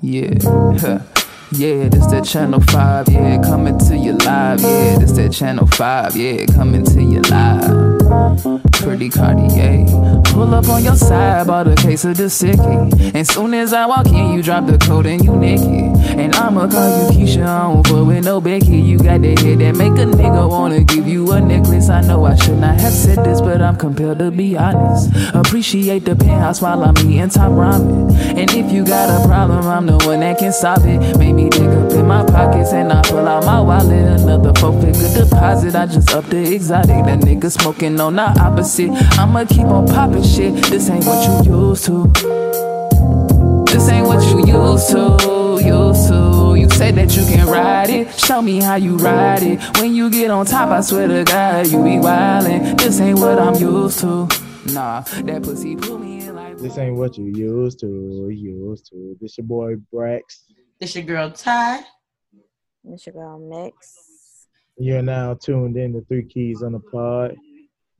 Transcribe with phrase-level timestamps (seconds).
[0.00, 1.02] Yeah.
[1.50, 4.60] Yeah, this that channel 5, yeah, coming to you live.
[4.60, 7.97] Yeah, this that channel 5, yeah, coming to you live.
[8.72, 9.84] Pretty Cartier.
[10.32, 13.14] Pull up on your side, bought a case of the sicky.
[13.14, 15.66] And soon as I walk in, you drop the code and you naked.
[16.18, 18.78] And I'ma call you Keisha, I don't fuck with no Becky.
[18.78, 21.90] You got the head that make a nigga wanna give you a necklace.
[21.90, 25.10] I know I should not have said this, but I'm compelled to be honest.
[25.34, 28.12] Appreciate the penthouse while I'm eating top ramen.
[28.36, 31.18] And if you got a problem, I'm the one that can solve it.
[31.18, 34.20] Make me dig up in my pockets and I pull out my wallet.
[34.20, 35.74] Another four figure deposit.
[35.74, 37.04] I just up the exotic.
[37.04, 38.90] That nigga smoking on the opposite.
[39.18, 40.54] I'ma keep on popping shit.
[40.64, 42.06] This ain't what you used to.
[43.66, 45.38] This ain't what you used to.
[45.64, 46.54] Used to.
[46.56, 48.18] You say that you can ride it.
[48.18, 49.60] Show me how you ride it.
[49.78, 52.78] When you get on top, I swear to God, you be wildin'.
[52.78, 54.28] This ain't what I'm used to.
[54.72, 56.58] Nah, that pussy put me in like.
[56.58, 58.28] This ain't what you used to.
[58.30, 59.16] Used to.
[59.20, 60.44] This your boy Brax.
[60.80, 61.80] This your girl Ty.
[62.84, 64.46] This your girl Mix.
[64.78, 67.36] You're now tuned in to Three Keys on the Pod,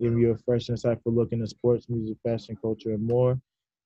[0.00, 3.40] giving you a fresh, insightful look into sports, music, fashion, culture, and more.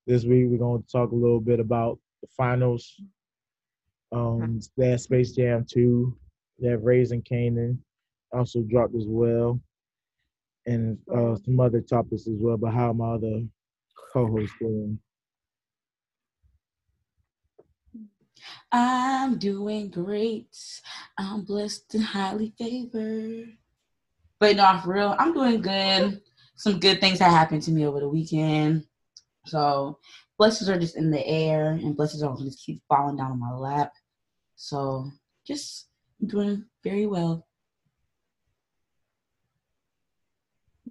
[0.05, 3.01] This week, we're going to talk a little bit about the finals.
[4.11, 6.15] Um, had Space Jam 2,
[6.59, 7.77] that Raising Kanan,
[8.31, 9.59] also dropped as well,
[10.65, 12.57] and uh, some other topics as well.
[12.57, 13.43] But how my other
[14.13, 14.99] co-host doing?
[18.71, 20.55] I'm doing great.
[21.17, 23.57] I'm blessed and highly favored.
[24.43, 26.19] But no, for real, I'm doing good.
[26.57, 28.85] Some good things that happened to me over the weekend.
[29.45, 29.99] So
[30.37, 33.53] blessings are just in the air and blessings are just keep falling down on my
[33.53, 33.93] lap.
[34.57, 35.09] So
[35.47, 35.87] just
[36.27, 37.47] doing very well.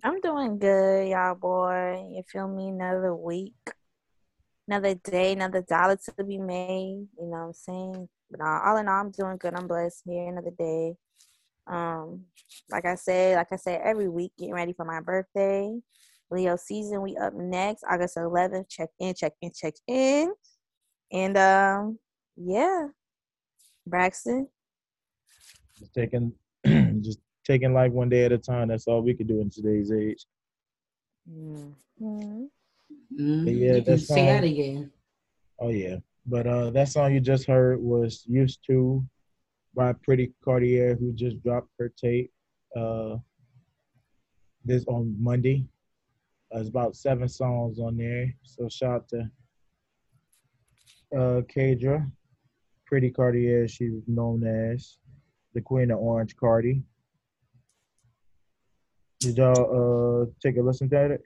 [0.02, 2.06] I'm doing good, y'all boy.
[2.10, 2.70] You feel me?
[2.70, 3.52] Another week,
[4.66, 7.06] another day, another dollar to be made.
[7.20, 8.08] You know what I'm saying?
[8.30, 9.52] But uh, all in all, I'm doing good.
[9.52, 10.96] I'm blessed here another day.
[11.66, 12.24] Um,
[12.70, 15.78] like I said, like I said, every week, getting ready for my birthday.
[16.30, 18.68] Leo season, we up next, August 11th.
[18.68, 20.32] Check in, check in, check in.
[21.12, 21.98] And um,
[22.36, 22.86] yeah,
[23.86, 24.48] Braxton.
[25.78, 26.32] Just taking,
[27.02, 28.68] just taking life one day at a time.
[28.68, 30.24] That's all we can do in today's age.
[31.30, 32.44] Mm-hmm.
[33.20, 34.52] Mm, Yeah, you can that's say that fine.
[34.52, 34.90] again.
[35.60, 39.04] Oh yeah, but uh, that song you just heard was "Used to"
[39.74, 42.30] by Pretty Cartier, who just dropped her tape
[42.76, 43.16] uh,
[44.64, 45.64] this on Monday.
[46.54, 49.30] Uh, it's about seven songs on there, so shout out to
[51.16, 52.10] uh, Kadra,
[52.86, 53.66] Pretty Cartier.
[53.68, 54.98] She's known as
[55.54, 56.82] the Queen of Orange Cardi.
[59.20, 61.22] Did y'all uh, take a listen to it?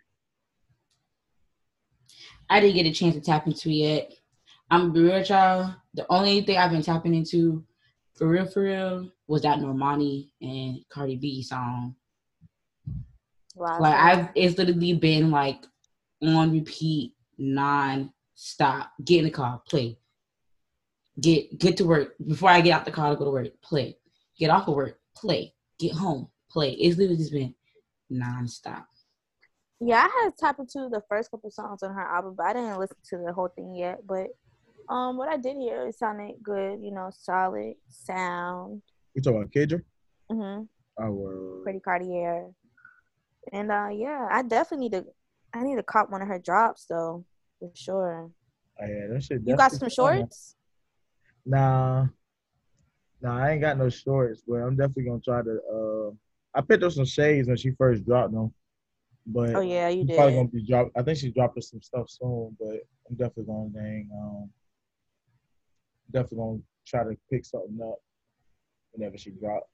[2.49, 4.13] I didn't get a chance to tap into it yet.
[4.71, 5.75] I'm real, y'all.
[5.95, 7.65] The only thing I've been tapping into,
[8.17, 11.95] for real, for real, was that Normani and Cardi B song.
[13.55, 13.79] Wow.
[13.81, 15.65] Like I've, it's literally been like
[16.23, 18.93] on repeat, non-stop.
[19.05, 19.99] Get in the car, play.
[21.21, 23.49] Get get to work before I get out the car to go to work.
[23.63, 23.97] Play.
[24.39, 24.99] Get off of work.
[25.17, 25.55] Play.
[25.79, 26.29] Get home.
[26.51, 26.73] Play.
[26.73, 27.55] It's literally just been
[28.11, 28.87] non-stop.
[29.81, 32.79] Yeah, I had tapped into the first couple songs on her album, but I didn't
[32.79, 34.07] listen to the whole thing yet.
[34.07, 34.29] But
[34.89, 36.81] um, what I did hear, it sounded good.
[36.83, 38.83] You know, solid sound.
[39.15, 39.83] You talking about Kadra?
[40.31, 40.63] hmm
[40.99, 41.63] Oh, word.
[41.65, 42.49] Pretty Cartier.
[43.53, 45.05] And uh, yeah, I definitely need to.
[45.55, 47.25] I need to cop one of her drops though,
[47.59, 48.31] for sure.
[48.81, 49.43] Oh, yeah, that shit.
[49.45, 50.57] You got some shorts?
[51.45, 52.07] Nah,
[53.23, 55.61] nah, I ain't got no shorts, but I'm definitely gonna try to.
[55.73, 56.11] Uh,
[56.59, 58.53] I picked up some shades when she first dropped them,
[59.27, 60.91] but Oh yeah, you she's probably gonna be dropped.
[60.97, 64.11] I think she's dropping some stuff soon, but I'm definitely gonna dang.
[64.13, 64.51] Um,
[66.13, 67.97] definitely gonna try to pick something up
[68.93, 69.69] whenever she drop.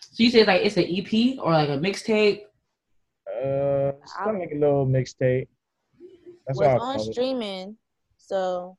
[0.00, 2.42] So you say like it's an EP or like a mixtape?
[3.28, 5.48] Uh, it's kind of like a little mixtape.
[6.46, 7.12] That's Was all I on call it.
[7.12, 7.76] streaming,
[8.16, 8.76] so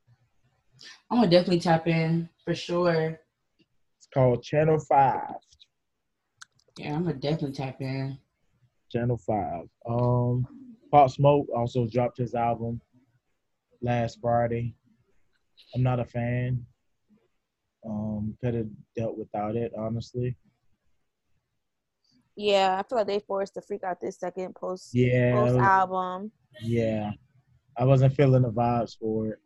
[1.10, 3.20] I'm gonna definitely tap in for sure.
[3.98, 5.34] It's called Channel Five.
[6.78, 8.18] Yeah, I'm gonna definitely tap in.
[8.90, 9.68] Channel Five.
[9.88, 10.46] Um,
[10.90, 12.80] Pop Smoke also dropped his album
[13.82, 14.74] last Friday.
[15.74, 16.66] I'm not a fan.
[17.86, 20.36] Um, could have dealt without it, honestly.
[22.36, 26.32] yeah, I feel like they forced to freak out this second post Yeah, post album.
[26.62, 27.10] yeah.
[27.76, 29.38] I wasn't feeling the vibes for it.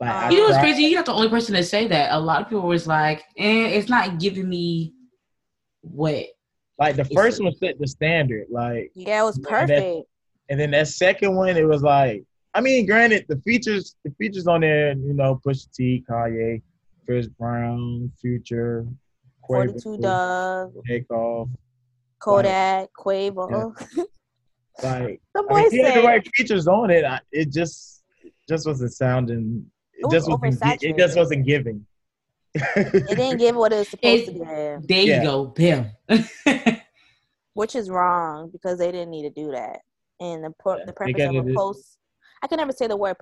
[0.00, 0.82] Like, Uh, You know what's tried- crazy?
[0.84, 2.12] You're not the only person to say that.
[2.12, 4.94] A lot of people was like, eh, it's not giving me
[5.82, 6.26] what.
[6.78, 10.08] Like the first one set the standard, like, Yeah, it was Yeah, that- perfect.
[10.48, 12.24] and then that second one, it was like,
[12.54, 16.62] I mean, granted, the features, the features on there, you know, Pusha T, Kanye,
[17.10, 18.86] Chris Brown, Future,
[19.44, 21.48] Forty two Dugg, Takeoff.
[22.20, 23.72] Kodak, Quavo.
[24.82, 27.04] Like the I boy mean, he had the right features on it.
[27.04, 28.02] I, it just
[28.48, 29.66] just wasn't sounding.
[29.92, 30.82] It, It was just wasn't.
[30.82, 31.84] It just wasn't giving.
[32.54, 35.16] it didn't give what it was supposed to give, There Yeah.
[35.22, 35.90] you go, Bam.
[37.54, 39.80] which is wrong because they didn't need to do that.
[40.20, 41.98] And the pur- Yeah, the they purpose of a post,
[42.42, 43.16] I can never say the word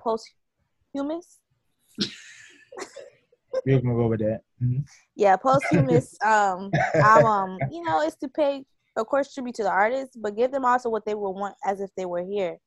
[3.51, 3.83] posthumous.
[3.83, 4.41] We're gonna go with that.
[4.61, 4.83] Mhm.
[5.15, 7.59] Yeah, posthumous um album.
[7.71, 8.63] You know, is to pay,
[8.95, 11.81] of course, tribute to the artists, but give them also what they would want as
[11.81, 12.57] if they were here.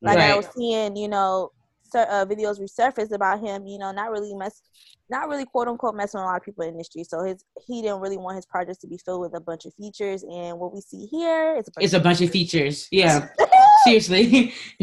[0.00, 1.50] Like I was seeing, you know,
[1.84, 3.66] cer- uh, videos resurface about him.
[3.66, 4.60] You know, not really mess,
[5.08, 7.04] not really quote unquote messing with a lot of people in the industry.
[7.04, 9.74] So his he didn't really want his projects to be filled with a bunch of
[9.74, 10.24] features.
[10.24, 12.88] And what we see here is a bunch It's a bunch of features.
[12.90, 13.28] Yeah.
[13.84, 14.54] Seriously.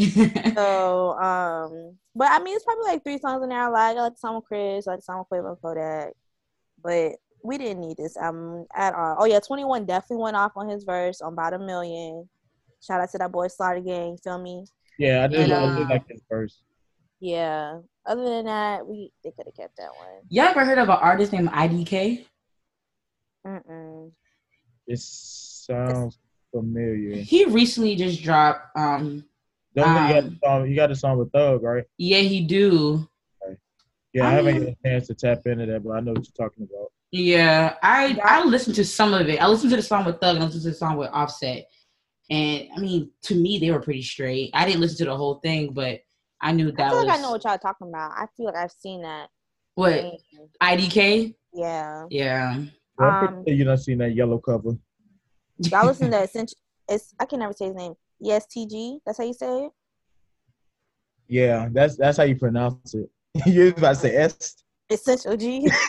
[0.54, 3.60] So, um, but I mean, it's probably like three songs in there.
[3.60, 6.12] I like, I like the song with Chris, I like the song with Quavo Kodak,
[6.82, 7.12] but
[7.42, 9.16] we didn't need this um at all.
[9.20, 12.28] Oh yeah, Twenty One definitely went off on his verse on about a million.
[12.82, 14.64] Shout out to that boy Slaughter Gang, feel me?
[14.98, 16.62] Yeah, I just And, I did like this verse.
[17.20, 17.80] Yeah.
[18.06, 20.22] Other than that, we they could have kept that one.
[20.28, 22.24] Y'all ever heard of an artist named IDK?
[23.46, 24.12] Mm-mm.
[24.86, 26.18] It sounds
[26.50, 27.16] familiar.
[27.16, 29.24] He recently just dropped um
[29.74, 30.68] Don't forget you got Um, the song.
[30.68, 31.84] You got the song with Thug, right?
[31.98, 33.06] yeah he do.
[34.12, 36.24] Yeah, I, I haven't had a chance to tap into that, but I know what
[36.26, 36.90] you're talking about.
[37.12, 38.22] Yeah, I Yeah.
[38.24, 39.40] I listened to some of it.
[39.40, 41.66] I listened to the song with Thug and I listened to the song with Offset.
[42.28, 44.50] And I mean, to me, they were pretty straight.
[44.54, 46.00] I didn't listen to the whole thing, but
[46.40, 48.12] I knew that I that feel was like I know what y'all talking about.
[48.12, 49.28] I feel like I've seen that.
[49.74, 50.04] what
[50.62, 51.34] IDK.
[51.52, 52.06] Yeah.
[52.10, 52.64] Yeah,
[52.98, 54.76] Well, I'm pretty Um, you done seen that yellow cover.
[55.60, 56.56] Y'all listen to Essential.
[56.88, 57.94] It's I can never say his name.
[58.24, 59.00] ESTG.
[59.04, 59.72] That's how you say it.
[61.28, 63.08] Yeah, that's that's how you pronounce it.
[63.46, 64.56] you was about to say S.
[64.90, 65.70] Essential G.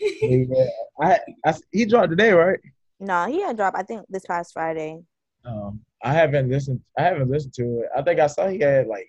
[0.00, 0.66] Yeah,
[1.00, 2.58] I, I he dropped today, right?
[3.00, 3.76] no, he had dropped.
[3.78, 5.00] I think this past Friday.
[5.44, 6.80] Um, I haven't listened.
[6.98, 7.88] I haven't listened to it.
[7.96, 9.08] I think I saw he had like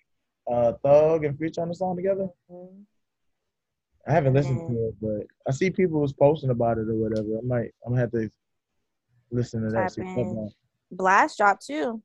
[0.49, 2.27] uh Thug and Future on the song together.
[2.51, 2.83] Mhm.
[4.07, 4.67] I haven't listened Mm.
[4.67, 7.37] to it, but I see people was posting about it or whatever.
[7.37, 7.71] I might.
[7.85, 8.29] I'm gonna have to
[9.31, 9.81] listen to that.
[9.83, 10.37] Tap see what's in.
[10.37, 10.49] up now.
[10.95, 12.01] Blxst dropped too.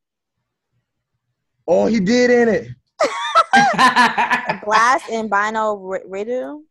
[1.69, 2.69] Oh, he did in it.
[4.64, 6.62] Blxst and Bino R- Rideaux.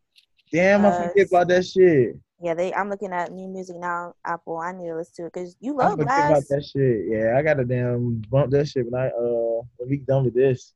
[0.51, 2.15] Damn, I forget about that shit.
[2.41, 2.73] Yeah, they.
[2.73, 4.15] I'm looking at new music now.
[4.25, 4.57] Apple.
[4.57, 6.47] I need to listen to it because you love I forget about Blxst.
[6.47, 7.05] that shit.
[7.07, 10.73] Yeah, I gotta damn bump that shit when I uh when we done with this.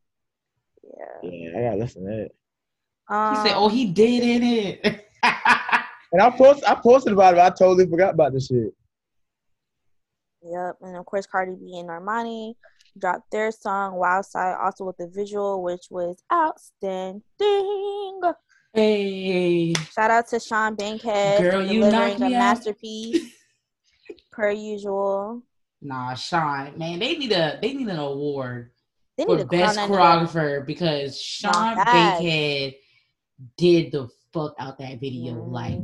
[0.83, 1.29] Yeah.
[1.29, 2.29] Yeah, I gotta listen to that.
[3.09, 5.05] Um, he said, "Oh, he did in it."
[6.13, 7.37] And I post I posted about it.
[7.37, 8.71] But I totally forgot about this shit.
[10.43, 12.53] Yep, and of course Cardi B and Normani
[12.99, 17.23] dropped their song Wild Side, also with the visual, which was outstanding.
[18.75, 23.33] hey, Shout out to Sean Bankhead Girl, for you delivering knocked a masterpiece,
[24.31, 25.41] per usual.
[25.81, 28.69] nah, Sean, man, they need a they need an award
[29.17, 31.91] They need for best choreographer because Sean facts.
[31.91, 32.75] Bankhead
[33.57, 35.33] did the fuck out that video.
[35.35, 35.51] Mhm.
[35.51, 35.79] Like,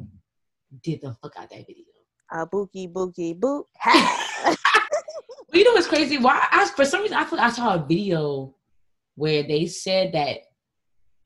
[0.84, 1.86] did the fuck out that video.
[2.32, 3.66] Uh, bookie, bookie, boot.
[3.84, 3.96] But
[5.54, 6.18] you know what's crazy?
[6.18, 6.48] Why?
[6.52, 8.56] I, for some reason, I thought I saw a video
[9.16, 10.38] where they said that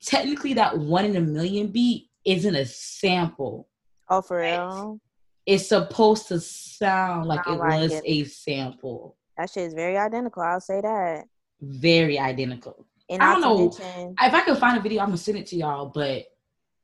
[0.02, 3.68] technically that one in a million beat isn't a sample.
[4.08, 5.00] oh, for real?
[5.46, 8.02] It's supposed to sound like it like was it.
[8.06, 9.16] a sample.
[9.36, 10.42] That shit is very identical.
[10.42, 11.24] I'll say that.
[11.60, 12.86] Very identical.
[13.14, 13.58] And I don't know.
[13.58, 15.86] mention- If I can find a video, I'm gonna send it to y'all.
[15.86, 16.24] But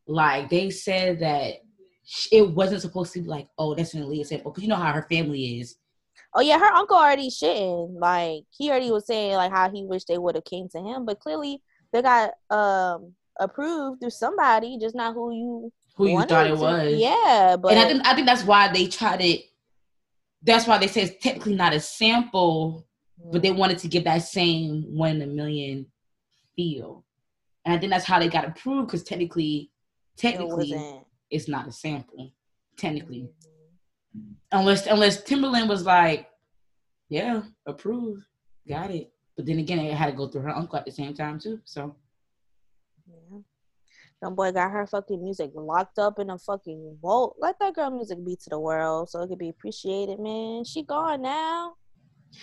[0.07, 1.55] like they said that
[2.33, 4.51] it wasn't supposed to be like, oh, that's an Aaliyah sample.
[4.51, 5.77] Because you know how her family is.
[6.35, 7.99] Oh yeah, her uncle already shitting.
[8.01, 11.05] Like he already was saying like how he wished they would have came to him,
[11.05, 16.47] but clearly they got um approved through somebody, just not who you Who you thought
[16.47, 16.57] it to.
[16.57, 16.93] was.
[16.95, 19.43] Yeah, but and I think I think that's why they tried it.
[20.43, 22.87] That's why they say it's technically not a sample,
[23.33, 25.87] but they wanted to give that same one in a million
[26.61, 27.05] feel.
[27.65, 29.71] And I think that's how they got approved because technically,
[30.17, 31.05] technically, wasn't.
[31.31, 32.33] it's not a sample.
[32.77, 33.31] Technically,
[34.17, 34.33] mm-hmm.
[34.53, 36.29] unless unless Timbaland was like,
[37.09, 38.23] yeah, approved,
[38.69, 39.11] got it.
[39.37, 41.61] But then again, it had to go through her uncle at the same time too.
[41.65, 41.97] So
[43.07, 43.39] Yeah.
[44.23, 47.37] That boy got her fucking music locked up in a fucking vault.
[47.39, 50.65] Let that girl music be to the world so it could be appreciated, man.
[50.65, 51.75] She gone now.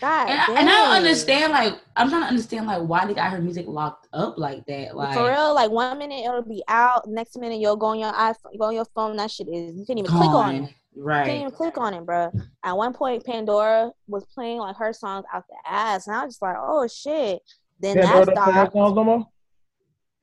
[0.01, 3.13] God and I, and I don't understand like I'm trying to understand like why they
[3.13, 4.95] got her music locked up like that.
[4.95, 8.11] Like For real, like one minute it'll be out, next minute you'll go on your
[8.13, 9.15] iPhone, go on your phone.
[9.17, 10.59] That shit is you can't even click on it.
[10.59, 10.69] gone.
[10.95, 11.25] You Right.
[11.25, 12.31] can't even click on it, bro.
[12.63, 16.33] At one point, Pandora was playing like her songs out the ass, and I was
[16.35, 17.41] just like, oh shit.
[17.79, 18.73] Then Yeah, that bro, don't play her stopped.
[18.73, 19.27] songs no more.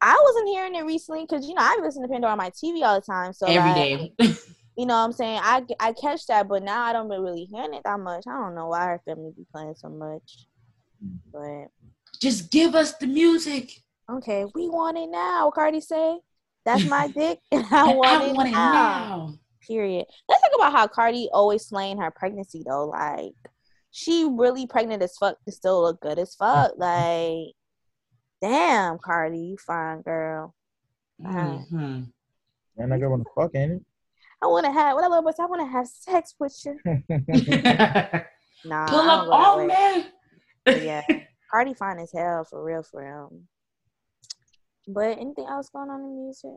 [0.00, 2.82] I wasn't hearing it recently because you know I listen to Pandora on my TV
[2.82, 3.32] all the time.
[3.32, 4.12] So Every like, day.
[4.76, 5.40] you know what I'm saying?
[5.42, 8.24] I I catch that, but now I don't be really hearing it that much.
[8.26, 10.46] I don't know why her family be playing so much.
[11.32, 11.66] But
[12.20, 13.70] Just give us the music.
[14.10, 15.50] okay, we want it now.
[15.50, 16.18] Cardi say,
[16.64, 18.72] "That's my dick, and I want, I it, want it now.
[18.72, 19.34] now.
[19.66, 20.06] Period.
[20.28, 22.86] Let's talk about how Cardi always slaying her pregnancy though.
[22.86, 23.32] Like
[23.90, 26.72] she really pregnant as fuck to still look good as fuck.
[26.76, 27.54] Like,
[28.42, 30.54] damn, Cardi, you fine girl.
[31.22, 32.12] Mhm.
[32.76, 33.84] Man, I want to fuck, ain't
[34.44, 36.78] I want to have what I love, but I want to have sex with you.
[36.84, 38.26] it?
[38.66, 39.96] Nah, Pull I up don't go that on way.
[39.98, 40.06] me.
[40.66, 41.02] But yeah,
[41.50, 43.40] Cardi fine as hell for real, for real.
[44.88, 46.50] But anything else going on in music?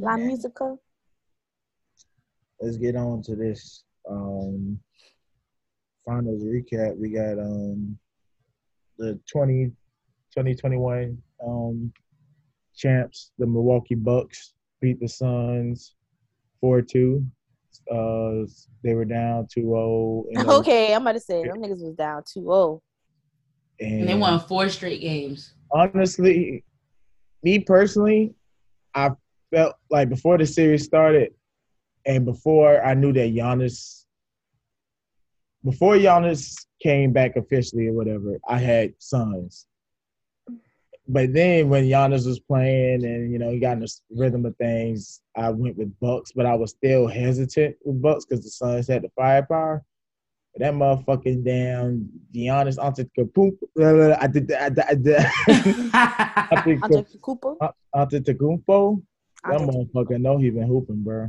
[0.00, 0.24] La Yeah.
[0.26, 0.76] musica.
[2.60, 4.78] Let's get on to this um
[6.04, 6.96] finals recap.
[6.96, 7.96] We got um
[8.98, 9.66] the 20,
[10.34, 11.16] 2021
[11.46, 11.92] um
[12.76, 15.94] champs, the Milwaukee Bucks beat the Suns
[16.62, 17.26] 4-2.
[17.90, 18.46] Uh
[18.84, 22.22] they were down 2-0 in the- Okay, I'm about to say them niggas was down
[22.36, 22.80] oh.
[23.80, 23.80] 2-0.
[23.80, 25.54] And they won four straight games.
[25.72, 26.64] honestly,
[27.42, 28.34] me personally,
[28.94, 29.10] I
[29.52, 31.32] felt like before the series started,
[32.06, 34.04] and before I knew that Giannis,
[35.64, 39.66] before Giannis came back officially or whatever, I had Suns.
[41.08, 44.56] But then when Giannis was playing and you know he got in the rhythm of
[44.56, 46.32] things, I went with Bucks.
[46.32, 49.84] But I was still hesitant with Bucks because the Suns had the firepower.
[50.54, 54.16] But that motherfucking damn Giannis Antetokounmpo.
[54.20, 54.62] I did that.
[54.62, 57.04] I did- I did- I think Andre
[57.96, 59.02] Antetokounmpo.
[59.44, 61.28] That motherfucker know he been hooping, bro.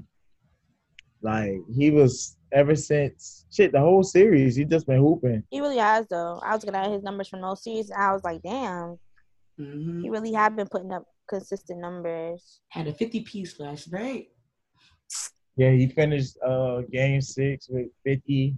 [1.22, 4.56] Like he was ever since shit the whole series.
[4.56, 5.44] He just been hooping.
[5.50, 6.40] He really has though.
[6.44, 9.00] I was looking at his numbers from those series, and I was like, damn,
[9.60, 10.02] Mhm.
[10.02, 12.62] he really have been putting up consistent numbers.
[12.70, 14.28] Had a 50 piece last night.
[15.56, 18.58] Yeah, he finished uh game six with 50,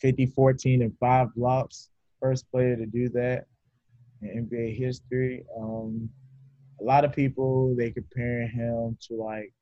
[0.00, 1.90] 50, 14, and five blocks.
[2.20, 3.46] First player to do that
[4.20, 5.44] in NBA history.
[5.56, 6.10] Um,
[6.80, 9.52] a lot of people they comparing him to like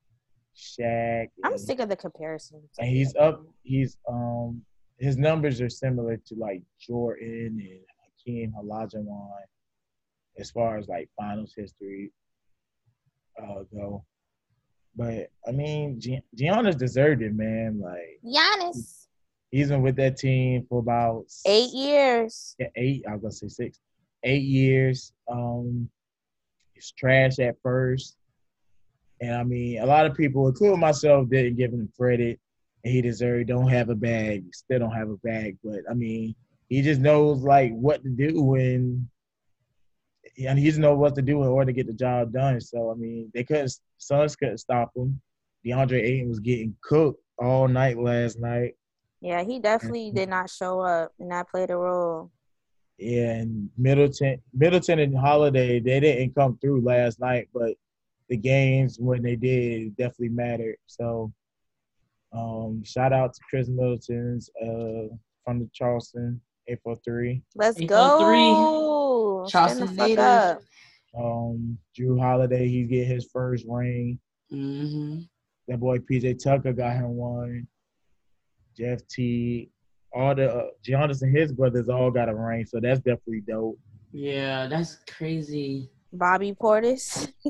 [0.55, 1.27] Shaq.
[1.43, 2.69] I'm and- sick of the comparisons.
[2.79, 3.45] and he's up.
[3.63, 4.63] He's um
[4.97, 9.29] his numbers are similar to like Jordan and Hakeem Olajuwon
[10.39, 12.11] as far as like finals history
[13.41, 14.03] uh go.
[14.95, 17.79] But I mean, Gi- Giannis deserved it, man.
[17.81, 19.07] Like Giannis,
[19.51, 22.55] he's been with that team for about eight years.
[22.59, 23.03] yeah, eight.
[23.07, 23.79] I was gonna say six,
[24.23, 25.13] eight years.
[25.29, 25.89] Um,
[26.73, 28.17] he's trash at first,
[29.21, 32.39] and I mean, a lot of people, including myself, didn't give him credit.
[32.83, 33.47] And he deserved.
[33.47, 34.43] Don't have a bag.
[34.53, 35.55] Still don't have a bag.
[35.63, 36.33] But I mean,
[36.67, 39.07] he just knows like what to do when.
[40.45, 42.59] And he just knows what to do in order to get the job done.
[42.61, 43.73] So I mean, they couldn't.
[43.97, 45.21] Suns couldn't stop him.
[45.65, 48.75] DeAndre Ayton was getting cooked all night last night.
[49.21, 52.31] Yeah, he definitely did not show up, and that played a role.
[52.99, 57.73] and Middleton, Middleton and Holiday, they didn't come through last night, but
[58.29, 60.77] the games when they did definitely mattered.
[60.87, 61.31] So,
[62.33, 67.41] um, shout out to Khris Middleton's uh from the Charleston 843.
[67.55, 67.87] Let's 803.
[67.87, 69.45] go.
[69.47, 70.23] Stand Charleston the fuck native.
[70.23, 70.61] up.
[71.17, 74.19] Um, Jrue Holiday, he get his first ring.
[74.49, 75.19] hmm
[75.67, 77.67] That boy PJ Tucker got him one.
[78.77, 79.69] Jeff T,
[80.13, 83.77] all the uh, Giannis and his brothers all got a ring, so that's definitely dope.
[84.13, 85.89] Yeah, that's crazy.
[86.13, 87.25] Bobby Portis.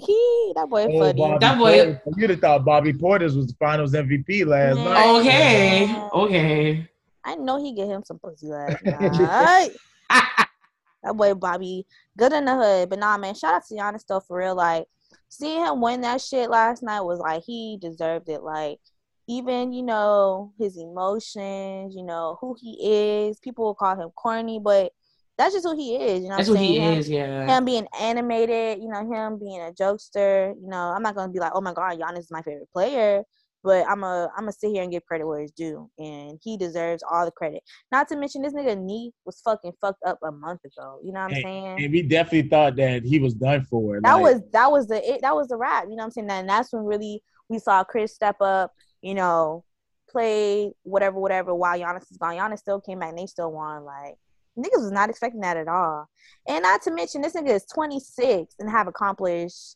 [0.56, 1.22] that boy Oh, funny.
[1.22, 2.02] Bobby That boy- Portis.
[2.18, 4.86] You'd have thought Bobby Portis was the Finals MVP last Man.
[4.86, 5.20] night.
[5.20, 6.88] Okay, okay.
[7.24, 9.72] I know he get him some pussy last night.
[10.10, 11.86] that boy Bobby,
[12.18, 12.90] good in the hood.
[12.90, 14.56] But nah, man, shout out to Giannis though for real.
[14.56, 14.86] Like
[15.30, 18.44] seeing him win that shit last night was like he deserved it.
[18.44, 18.80] Like
[19.28, 23.40] even you know his emotions, you know who he is.
[23.40, 24.92] People will call him corny, but
[25.38, 26.24] that's just who he is.
[26.24, 26.92] You know, That's what what I'm he saying?
[26.94, 27.10] Him- is.
[27.10, 27.58] Yeah.
[27.58, 31.40] him being animated, you know, him being a jokester, you know, I'm not gonna be
[31.40, 33.24] like, oh my god, Giannis is my favorite player,
[33.64, 36.58] but I'm a I'm gonna sit here and give credit where it's due, and he
[36.58, 37.62] deserves all the credit.
[37.92, 41.00] Not to mention this nigga knee was fucking fucked up a month ago.
[41.04, 41.84] You know what I'm saying?
[41.84, 44.00] And we definitely thought that he was done for.
[44.02, 45.86] that Like, was that was the it, that was the rap.
[45.86, 46.30] You know what I'm saying?
[46.32, 48.72] And that's when really we saw Chris step up.
[49.02, 49.64] You know,
[50.10, 52.36] play whatever whatever while Giannis is gone.
[52.36, 53.84] Giannis still came back and they still won.
[53.84, 54.16] Like
[54.58, 56.08] niggas was not expecting that at all.
[56.48, 59.76] And not to mention this nigga is 26 and have accomplished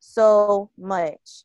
[0.00, 1.44] so much.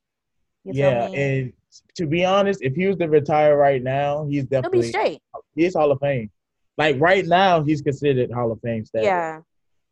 [0.64, 1.08] You feel yeah.
[1.08, 1.16] me?
[1.16, 1.54] And
[1.96, 5.22] to be honest, if he was to retire right now, he's definitely He'll be straight.
[5.56, 6.30] he's Hall of Fame.
[6.78, 9.06] Like right now, he's considered Hall of Fame status.
[9.06, 9.42] Yeah.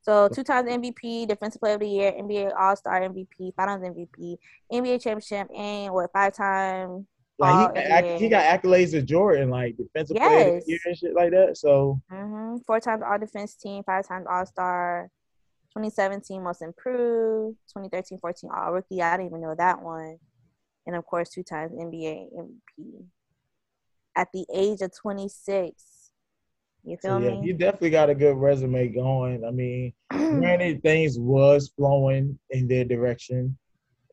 [0.02, 4.38] So two times MVP, Defensive Player of the Year, NBA All Star MVP, Finals MVP,
[4.72, 7.06] NBA Championship, and what five time.
[7.40, 10.28] Like he, got, he got accolades of Jordan, like defensive yes.
[10.28, 11.58] player of the year and shit like that.
[11.58, 12.56] So mm-hmm.
[12.66, 15.12] four times All Defense Team, five times All Star,
[15.74, 19.02] 2017 Most Improved, 2013-14 All Rookie.
[19.02, 20.18] I didn't even know that one,
[20.88, 23.06] and of course two times NBA MVP.
[24.16, 25.84] At the age of 26
[26.88, 27.48] you feel so, yeah, me?
[27.48, 29.44] You definitely got a good resume going.
[29.46, 33.58] I mean, granted, things was flowing in their direction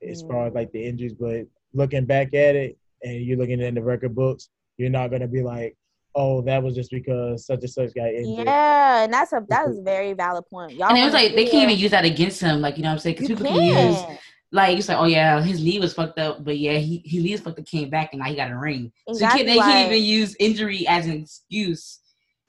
[0.07, 0.29] as yeah.
[0.29, 3.83] far as like the injuries, but looking back at it and you're looking in the
[3.83, 5.77] record books, you're not gonna be like,
[6.17, 8.45] oh, that was just because such and such got injured.
[8.45, 10.73] Yeah, and that's a that was a very valid point.
[10.73, 12.89] Y'all and it was like they can't even use that against him, like you know
[12.89, 13.17] what I'm saying?
[13.17, 14.19] Because people can use
[14.55, 17.33] like it's like, oh yeah, his knee was fucked up, but yeah, he his knee
[17.33, 18.93] was fucked up, came back, and now he got a ring.
[19.09, 21.99] Exactly so can't, they can't even use injury as an excuse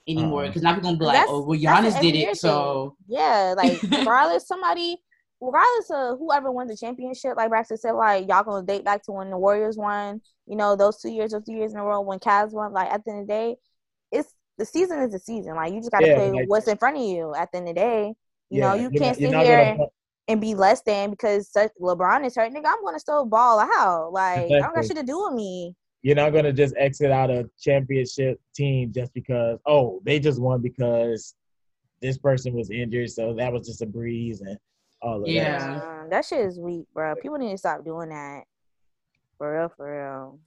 [0.08, 0.74] anymore because uh-huh.
[0.74, 4.98] now people gonna be like, oh, well, Giannis did it, so yeah, like regardless, somebody,
[5.42, 9.12] regardless of whoever wins the championship, like Braxton said, like y'all gonna date back to
[9.12, 12.02] when the Warriors won, you know, those two years or three years in a row
[12.02, 12.72] when Cavs won.
[12.72, 13.56] Like at the end of the day,
[14.12, 15.56] it's the season is the season.
[15.56, 17.34] Like you just gotta yeah, play like, what's in front of you.
[17.34, 18.14] At the end of the day,
[18.52, 19.76] you yeah, know, you can't not, sit here.
[19.76, 19.90] Gonna...
[20.27, 22.65] And be less than because such LeBron is hurt, nigga.
[22.65, 24.12] I'm gonna still ball out.
[24.12, 24.58] Like exactly.
[24.58, 27.50] I don't got shit to do with me you're not gonna just exit out a
[27.60, 31.34] championship team just because oh they just won because
[32.05, 34.58] this person was injured, so that was just a breeze and
[35.01, 35.58] all of yeah.
[35.58, 35.84] that.
[35.84, 37.15] Yeah, that shit is weak, bro.
[37.15, 38.44] People need to stop doing that.
[39.38, 40.39] For real, for real.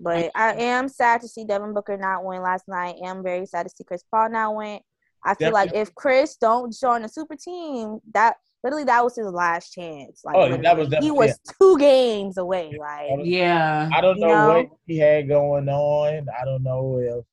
[0.00, 2.96] But I am sad to see Devin Booker not win last night.
[3.02, 4.80] I am very sad to see Chris Paul not win.
[5.24, 5.78] I feel Definitely.
[5.78, 10.22] like if Chris don't join the super team, that literally that was his last chance.
[10.24, 11.52] Like oh, that was he was yeah.
[11.60, 12.74] two games away.
[12.78, 16.26] Like yeah, I don't know, know, what he had going on.
[16.28, 17.24] I don't know if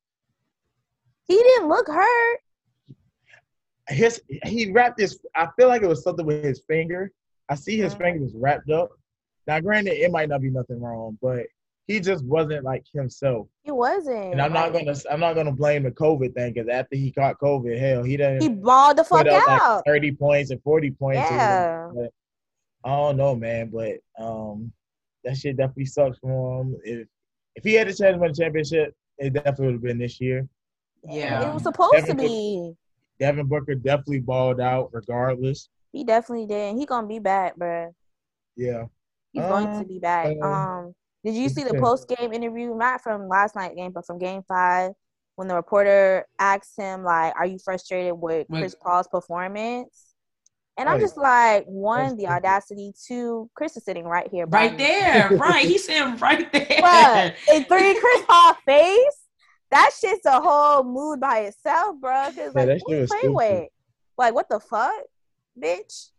[1.28, 2.40] he didn't look hurt.
[3.90, 5.20] His he wrapped his.
[5.36, 7.12] I feel like it was something with his finger.
[7.50, 8.04] I see his mm-hmm.
[8.04, 8.90] finger was wrapped up.
[9.48, 11.46] Now, granted, it might not be nothing wrong, but
[11.92, 13.48] he just wasn't like himself.
[13.64, 14.34] He wasn't.
[14.34, 17.40] And I'm not gonna I'm not gonna blame the COVID thing because after he caught
[17.40, 18.42] COVID, hell, he didn't.
[18.42, 19.76] He balled the fuck out.
[19.76, 21.30] Like Thirty points and forty points.
[21.30, 21.90] Yeah.
[21.94, 22.12] But,
[22.84, 24.72] I don't know, man, but um,
[25.24, 26.78] that shit definitely sucks for him.
[26.84, 27.08] If
[27.56, 30.20] if he had a chance to win the championship, it definitely would have been this
[30.20, 30.48] year.
[31.04, 32.74] Yeah, it was supposed Devin to be.
[33.20, 35.70] Devin Booker definitely balled out, regardless.
[35.92, 36.76] He definitely did.
[36.76, 37.94] He gonna be back, bro.
[38.56, 38.86] Yeah,
[39.32, 40.36] he's um, going to be back.
[40.42, 44.06] Um, um did you see the post game interview, not from last night game, but
[44.06, 44.94] from game five,
[45.36, 50.12] when the reporter asked him, like, are you frustrated with Chris Paul's performance?
[50.78, 52.94] And I'm just like, one, the audacity.
[53.06, 54.48] Two, Chris is sitting right here.
[54.48, 55.30] Right there.
[55.38, 55.66] right.
[55.66, 56.66] He's sitting right there.
[56.66, 59.18] Bruh, and three, Chris Paul face.
[59.70, 62.32] That shit's a whole mood by itself, bro.
[62.36, 63.70] Cause like, yeah, who play with?
[64.18, 64.92] Like, what the fuck,
[65.62, 66.10] bitch?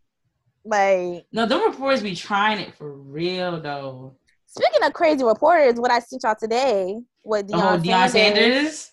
[0.65, 4.17] Like, no, the reporters be trying it for real though.
[4.55, 8.13] Speaking of crazy reporters, what I sent y'all today with Deion, oh, Deion Sanders.
[8.13, 8.93] Sanders.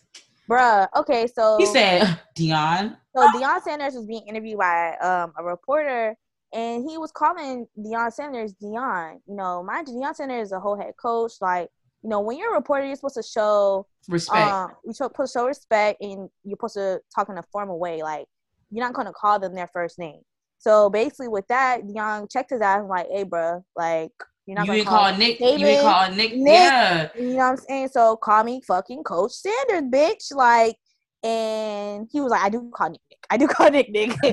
[0.49, 2.95] Bruh, okay, so he said Deion.
[3.13, 6.15] So Deion Sanders was being interviewed by um, a reporter,
[6.53, 9.19] and he was calling Deion Sanders Deion.
[9.27, 11.33] You know, mind you, Deion Sanders is a whole head coach.
[11.41, 11.67] Like,
[12.03, 14.39] you know, when you're a reporter, you're supposed to show respect.
[14.39, 18.01] Um, you're supposed to show respect, and you're supposed to talk in a formal way.
[18.01, 18.27] Like,
[18.71, 20.21] you're not going to call them their first name.
[20.57, 24.13] So basically, with that, Deion checked his ass and like, "Hey, bro, like,
[24.49, 25.37] you're not you gonna call, call Nick.
[25.37, 26.53] David, you ain't call Nick, Nick.
[26.53, 27.09] Yeah.
[27.15, 27.89] You know what I'm saying?
[27.89, 30.33] So call me fucking Coach Sanders, bitch.
[30.33, 30.75] Like,
[31.23, 33.19] and he was like, I do call Nick Nick.
[33.29, 34.09] I do call Nick Nick.
[34.23, 34.25] and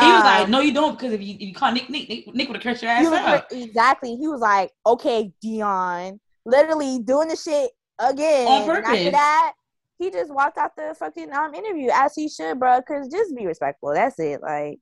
[0.00, 2.08] he was um, like, No, you don't, because if you, if you call Nick Nick,
[2.08, 3.52] Nick, Nick would have cursed your ass out.
[3.52, 4.16] Exactly.
[4.16, 8.48] He was like, Okay, Deion, literally doing the shit again.
[8.48, 8.88] On purpose.
[8.88, 9.52] And after that,
[9.98, 12.80] he just walked out the fucking um interview as he should, bro.
[12.80, 13.92] Cause just be respectful.
[13.92, 14.40] That's it.
[14.40, 14.80] Like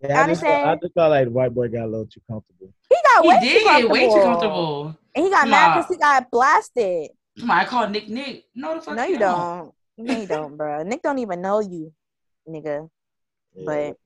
[0.00, 2.20] yeah, I, just felt, I just felt like the white boy got a little too
[2.30, 2.72] comfortable.
[2.88, 3.92] He got he way did, too comfortable.
[3.92, 4.98] way too comfortable.
[5.14, 7.10] And he got Come mad because he got blasted.
[7.40, 8.44] Come on, I call Nick Nick.
[8.54, 9.72] No, the fuck no, you don't.
[9.98, 10.82] No, you don't, bro.
[10.82, 11.92] Nick don't even know you,
[12.48, 12.88] nigga.
[13.54, 13.96] Yeah, but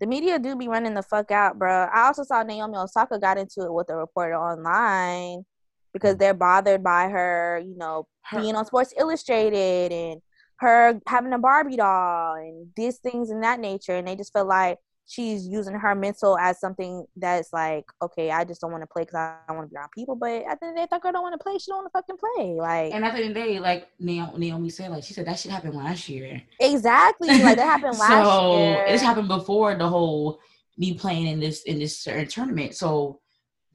[0.00, 1.88] the media do be running the fuck out, bro.
[1.92, 5.44] I also saw Naomi Osaka got into it with a reporter online
[5.92, 6.18] because mm.
[6.18, 8.40] they're bothered by her, you know, her.
[8.40, 10.22] being on Sports Illustrated and
[10.62, 13.96] her having a Barbie doll and these things in that nature.
[13.96, 18.44] And they just feel like she's using her mental as something that's like, okay, I
[18.44, 20.16] just don't want to play because I don't want to be around people.
[20.16, 21.70] But at the end of the day, if that girl don't want to play, she
[21.70, 22.54] don't want to fucking play.
[22.54, 25.38] Like, and at the end of the day, like Naomi said, like she said that
[25.38, 26.42] shit happened last year.
[26.60, 28.24] Exactly, like that happened last year.
[28.24, 28.84] so, year.
[28.88, 30.38] It's happened before the whole
[30.78, 32.74] me playing in this in this certain tournament.
[32.74, 33.20] So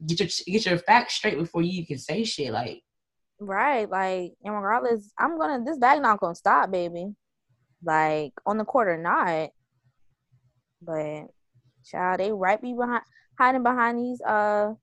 [0.06, 2.52] get your get your facts straight before you can say shit.
[2.52, 2.82] Like
[3.40, 7.14] Right, like, and regardless, I'm gonna this bag not gonna stop, baby.
[7.84, 9.50] like on the court or not.
[10.82, 11.26] But
[11.84, 13.02] child, they right be behind
[13.38, 14.74] hiding behind these uh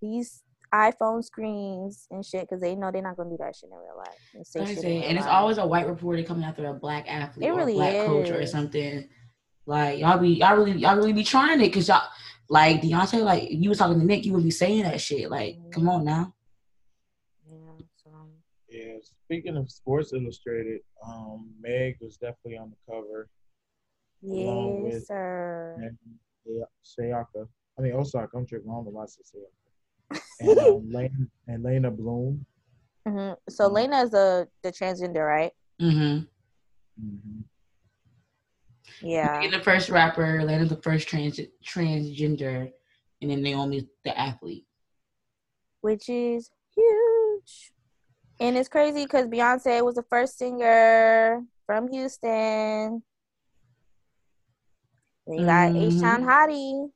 [0.00, 0.42] these
[0.74, 3.96] iPhone screens and shit because they know they're not gonna do that shit in real
[3.96, 4.08] life.
[4.34, 7.50] And, say shit and it's always a white reporter coming after a black athlete It
[7.50, 9.08] or really a black coach or something.
[9.66, 12.02] Like y'all be y'all really y'all really be trying it because y'all
[12.48, 15.30] like Deontay, like you was talking to Nick, you would be saying that shit.
[15.30, 16.34] Like, come on now.
[19.34, 19.54] Yeah, so Yeah.
[19.54, 23.28] Speaking of Sports Illustrated, um, Meg was definitely on the cover.
[24.26, 25.76] Along with- sir.
[25.78, 25.98] And
[26.84, 27.48] Sayaka.
[27.78, 28.36] I mean Osaka.
[28.36, 28.70] I'm tripping.
[28.70, 29.50] I don't know why I said Sayaka.
[30.40, 32.46] And um, Lane and Leyna Bloom.
[33.06, 33.72] hmm So Mhm.
[33.72, 35.52] Lena is the the transgender, right?
[35.80, 36.24] Mm-hmm.
[37.00, 37.40] hmm
[39.02, 39.40] Yeah.
[39.40, 42.72] Being the first rapper, Lana the first trans transgender,
[43.20, 44.66] and then Naomi the athlete.
[45.80, 47.73] which is huge.
[48.40, 53.02] And it's crazy because Beyonce was the first singer from Houston.
[55.26, 55.94] Then you got Mhm.
[55.94, 56.90] H Town Hottie.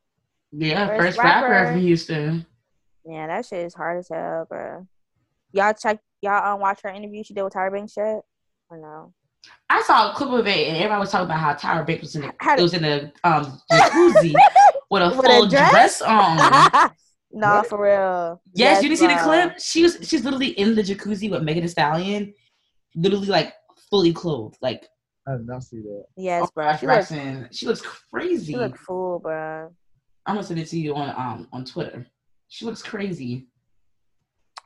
[0.52, 1.48] Yeah, First first, rapper.
[1.48, 1.72] rapper.
[1.72, 2.46] from Houston.
[3.04, 4.86] Yeah, that shit is hard as hell, bro.
[5.52, 8.20] Y'all check, y'all um, watch her interview she did with Tyra Banks shit?
[8.70, 9.14] Or no?
[9.70, 12.16] I saw a clip of it, and everybody was talking about how Tyra Banks was
[12.16, 14.34] in the it was in the um jacuzzi
[14.90, 15.70] with a With a full dress?
[15.70, 16.90] dress, on.
[17.32, 17.68] no, What?
[17.68, 18.42] for real.
[18.54, 19.60] Yes, you didn't see the clip.
[19.60, 22.34] She was she's literally in the jacuzzi with Megan Thee Stallion,
[22.94, 23.54] literally like
[23.90, 24.56] fully clothed.
[24.62, 24.86] Like
[25.26, 26.04] I did not see that.
[26.16, 26.76] Yes, oh bro.
[26.76, 28.52] She looks, she looks crazy.
[28.52, 29.70] she look full, bro.
[30.26, 32.06] I'm gonna send it to you on um on Twitter.
[32.48, 33.48] She looks crazy.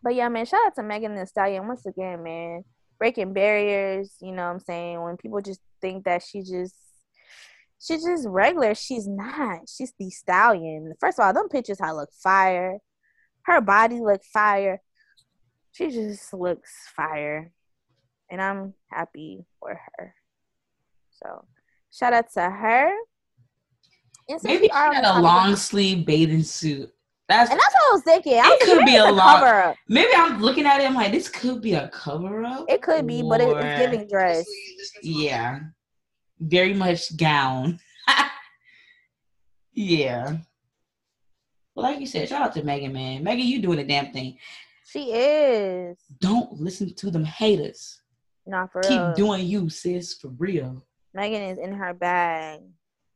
[0.02, 2.64] But yeah, man, shout out to Megan Thee Stallion once again, man.
[2.98, 5.00] Breaking barriers, you know what I'm saying?
[5.02, 6.74] When people just think that she just
[7.84, 9.68] she's just regular, she's not.
[9.68, 10.92] She's the stallion.
[11.00, 12.78] First of all, them pictures how look fire.
[13.44, 14.80] Her body look fire.
[15.72, 17.50] She just looks fire.
[18.30, 20.14] And I'm happy for her.
[21.10, 21.44] So
[21.92, 22.90] shout out to her.
[24.42, 26.90] Maybe she had a long sleeve bathing suit.
[27.28, 28.34] That's and that's what I was thinking.
[28.34, 29.76] I It was could be a long- cover up.
[29.88, 30.84] maybe I'm looking at it.
[30.86, 32.64] I'm like, this could be a cover up.
[32.68, 34.46] It could be, but it, it's giving dress.
[35.02, 35.60] Yeah,
[36.42, 37.78] very much gown.
[39.72, 40.36] yeah.
[41.74, 43.22] Well, like you said, shout out to Megan, man.
[43.24, 44.36] Megan, you doing the damn thing.
[44.84, 45.96] She is.
[46.20, 48.00] Don't listen to them haters.
[48.46, 49.14] Not for Keep real.
[49.14, 50.84] doing you, sis, for real.
[51.14, 52.60] Megan is in her bag.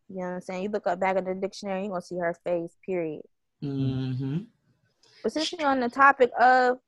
[0.08, 0.62] You know what I'm saying?
[0.62, 3.22] You look up back at the dictionary, you're gonna see her face, period.
[3.62, 4.38] Mm-hmm.
[5.22, 6.78] But since we're on the topic of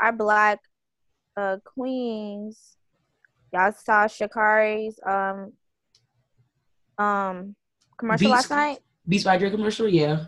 [0.00, 0.58] our black
[1.36, 2.76] uh queens,
[3.52, 5.52] y'all saw Sha'Carri's um
[7.02, 7.56] um
[7.98, 8.78] commercial Beats- last night.
[9.08, 10.26] Beats by Dre commercial, yeah.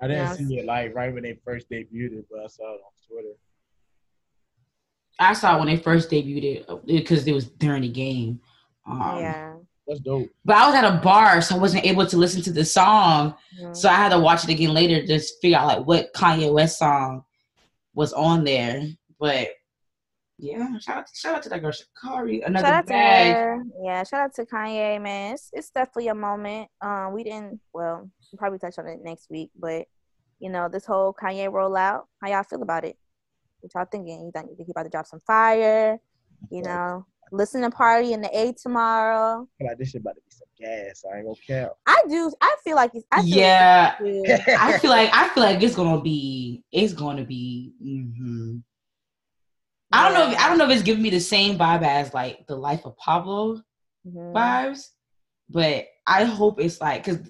[0.00, 0.38] I didn't Yes.
[0.38, 3.34] see it like right when they first debuted it, but I saw it on Twitter.
[5.18, 8.40] I saw it when they first debuted it because it was during the game.
[8.86, 9.54] Um, yeah.
[9.86, 10.28] That's dope.
[10.44, 13.34] But I was at a bar, so I wasn't able to listen to the song.
[13.58, 13.74] Mhm.
[13.74, 16.78] So I had to watch it again later to figure out like what Kanye West
[16.78, 17.24] song
[17.94, 18.82] was on there.
[19.18, 19.48] But
[20.38, 22.46] yeah, shout out, shout out to that girl Sha'Carri.
[22.46, 23.34] Another Shout out bag.
[23.34, 23.62] to her.
[23.82, 25.34] Yeah, shout out to Kanye, man.
[25.34, 26.68] It's, it's definitely a moment.
[26.80, 27.60] Um, we didn't.
[27.72, 29.86] Well, we'll probably touch on it next week, but
[30.38, 32.02] you know, this whole Kanye rollout.
[32.22, 32.96] How y'all feel about it?
[33.60, 34.20] What y'all thinking?
[34.26, 35.98] You think he about to drop some fire?
[36.50, 39.48] You know, listen to party in the A tomorrow.
[39.60, 41.02] Like this shit about to be some gas.
[41.10, 41.72] I ain't gonna count.
[41.86, 42.30] I do.
[42.42, 43.06] I feel like it's.
[43.10, 44.48] I feel Yeah, Like it's.
[44.60, 47.72] I feel like I feel like it's gonna be it's gonna be.
[47.80, 48.58] hmm
[49.92, 50.32] I don't know.
[50.32, 52.84] If, I don't know if it's giving me the same vibe as like the Life
[52.84, 53.62] of Pablo
[54.06, 54.32] Mhm.
[54.34, 54.88] vibes,
[55.48, 57.20] but I hope it's like because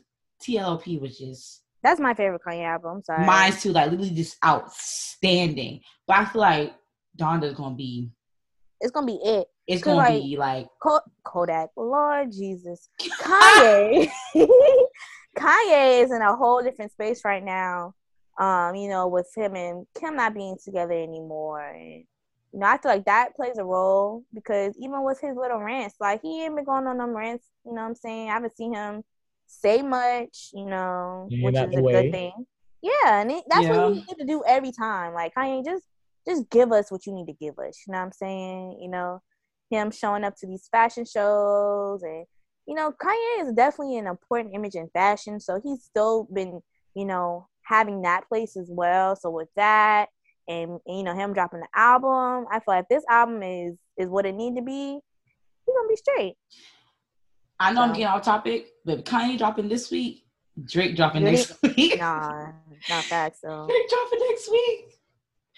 [0.42, 3.02] TLP was just That's my favorite Kanye album.
[3.04, 3.24] Sorry.
[3.26, 5.80] mine's too like literally just outstanding.
[6.06, 6.74] But I feel like
[7.18, 8.10] Donda's gonna be
[8.80, 9.46] It's gonna be it.
[9.66, 11.70] It's gonna like, be like Ko- Kodak.
[11.76, 12.88] Lord Jesus.
[13.00, 14.08] Kanye.
[15.38, 17.94] Kanye is in a whole different space right now.
[18.38, 21.60] Um, you know, with him and Kim not being together anymore.
[21.68, 22.04] And
[22.56, 25.96] you know, I feel like that plays a role because even with his little rants,
[26.00, 28.30] like he ain't been going on them rants, you know what I'm saying?
[28.30, 29.02] I haven't seen him
[29.46, 31.92] say much, you know, which is a way.
[31.92, 32.46] good thing.
[32.80, 33.76] Yeah, and it, that's Yeah.
[33.76, 35.12] what you need to do every time.
[35.12, 35.84] Like Kanye, just
[36.26, 37.82] just give us what you need to give us.
[37.86, 38.78] You know what I'm saying?
[38.80, 39.20] You know,
[39.70, 42.24] him showing up to these fashion shows and
[42.66, 46.60] you know kanye is definitely an important image in fashion so he's still been
[46.94, 50.06] you know having that place as well so with that
[50.48, 54.08] and, and, you know him dropping the album i feel like this album is is
[54.08, 54.98] what it need to be
[55.66, 56.34] he's gonna be straight
[57.58, 60.26] I know I'm getting off topic, but Kanye dropping this week,
[60.66, 61.98] Drake dropping Drake- next week.
[61.98, 62.48] nah
[62.90, 64.84] not facts so Drake dropping next week.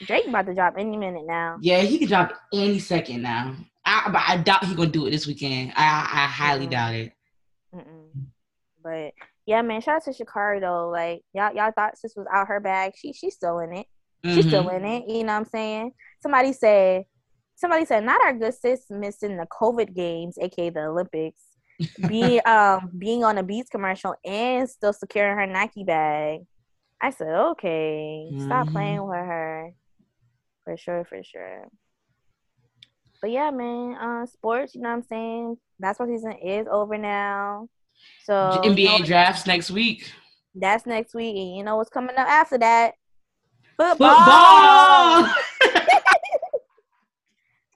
[0.06, 3.56] drake about to drop any minute now Yeah, he could drop any second now.
[3.84, 5.72] I, but I doubt he gonna do it this weekend.
[5.74, 6.70] I I highly Mhm.
[6.70, 7.12] doubt it.
[7.74, 8.26] Mm-mm.
[8.84, 9.12] But
[9.44, 10.90] yeah, man, shout out to Sha'Carri though.
[10.90, 12.92] Like y'all, y'all thought sis was out her bag.
[12.96, 13.86] She she's still in it.
[14.26, 14.48] She's Mhm.
[14.48, 15.08] still in it.
[15.08, 15.92] You know what I'm saying?
[16.22, 17.04] Somebody said,
[17.56, 21.42] somebody said, not our good sis missing the COVID games, aka the Olympics.
[22.06, 26.40] Being um being on a Beats commercial and still securing her Nike bag.
[27.00, 28.72] I said, okay, stop Mhm.
[28.72, 29.70] playing with her.
[30.64, 31.68] For sure, for sure.
[33.20, 34.74] But yeah, man, uh, sports.
[34.74, 35.56] You know what I'm saying?
[35.80, 37.68] Basketball season is over now.
[38.24, 40.12] So NBA you know, drafts next week.
[40.54, 42.94] that's next week, and you know what's coming up after that?
[43.78, 45.28] Football.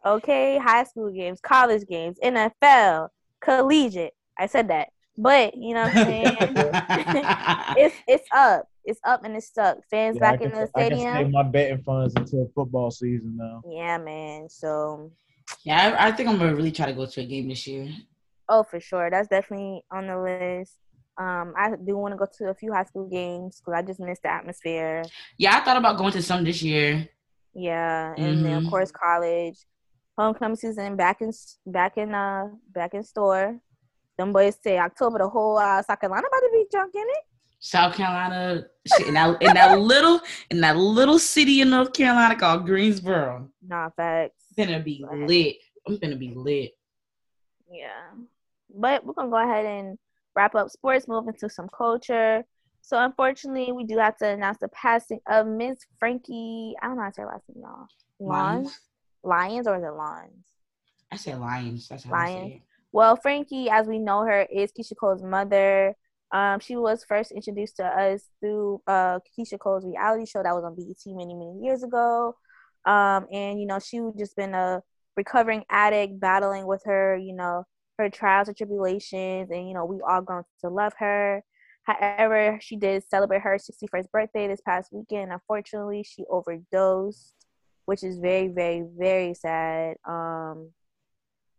[0.06, 3.08] okay, high school games, college games, NFL,
[3.40, 4.14] collegiate.
[4.36, 6.36] I said that, but you know what I'm saying?
[7.78, 9.78] it's it's up, it's up, and it's stuck.
[9.90, 10.74] Fans Yeah, back can, in the stadium.
[10.74, 11.32] I can save stadium.
[11.32, 13.62] my betting funds until football season now.
[13.70, 14.48] Yeah, man.
[14.48, 15.12] So,
[15.62, 17.88] yeah, I, I think I'm gonna really try to go to a game this year.
[18.48, 20.78] oh, for sure, that's definitely on the list.
[21.18, 24.00] Um, I do want to go to a few high school games because I just
[24.00, 25.02] miss the atmosphere.
[25.38, 27.08] Yeah, I thought about going to some this year.
[27.54, 28.70] Yeah, and then of Mhm.
[28.70, 29.58] course college,
[30.16, 31.30] homecoming season back in
[31.66, 33.58] back in uh back in store.
[34.16, 37.24] Them boys say October the whole uh, South Carolina about to be drunk in it.
[37.60, 40.20] South Carolina, shit, in that in that little
[40.50, 43.48] in that little city in North Carolina called Greensboro.
[43.66, 44.44] Nah, facts.
[44.56, 45.56] Gonna be lit.
[45.86, 46.72] I'm gonna be lit.
[47.70, 48.12] Yeah,
[48.74, 49.98] but we're gonna go ahead and
[50.34, 52.44] wrap up sports, move into some culture.
[52.80, 56.74] So unfortunately, we do have to announce the passing of Miss Frankie.
[56.82, 57.86] I don't know how to say her last name, y'all.
[58.18, 58.78] Lawns,
[59.22, 60.44] Lions, or is it Lawns?
[61.10, 61.88] I say Lions.
[61.88, 62.50] That's how I Lions.
[62.50, 62.62] say it.
[62.92, 65.94] Well, Frankie, as we know her, is Keyshia Cole's mother.
[66.32, 70.64] Um, she was first introduced to us through uh, Keyshia Cole's reality show that was
[70.64, 72.34] on BET many, many years ago.
[72.84, 74.82] Um, and you know, she just been a
[75.16, 77.64] recovering addict, battling with her, you know,
[78.02, 81.42] her trials and tribulations, and you know, we all grown to love her.
[81.84, 85.32] However, she did celebrate her 61st birthday this past weekend.
[85.32, 87.34] Unfortunately, she overdosed,
[87.86, 89.96] which is very, very, very sad.
[90.06, 90.70] Um,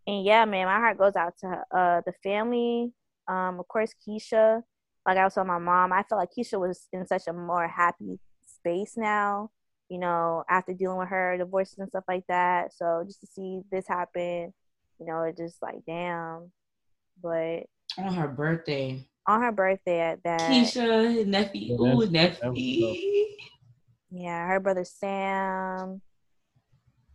[0.08, 2.93] and yeah, man, my heart goes out to uh the family.
[3.27, 4.62] Um, of course, Keyshia.
[5.06, 7.67] Like I was telling my mom, I felt like Keyshia was in such a more
[7.67, 9.49] happy space now.
[9.89, 12.73] You know, after dealing with her divorces and stuff like that.
[12.73, 14.53] So just to see this happen,
[14.99, 16.51] you know, it's just like damn.
[17.21, 17.63] But
[17.97, 22.60] On her birthday, on her birthday at that, Keyshia, Neffe, Yeah, ooh, that's- that was
[22.60, 23.25] Neffe.
[24.12, 26.01] yeah, her brother Sam.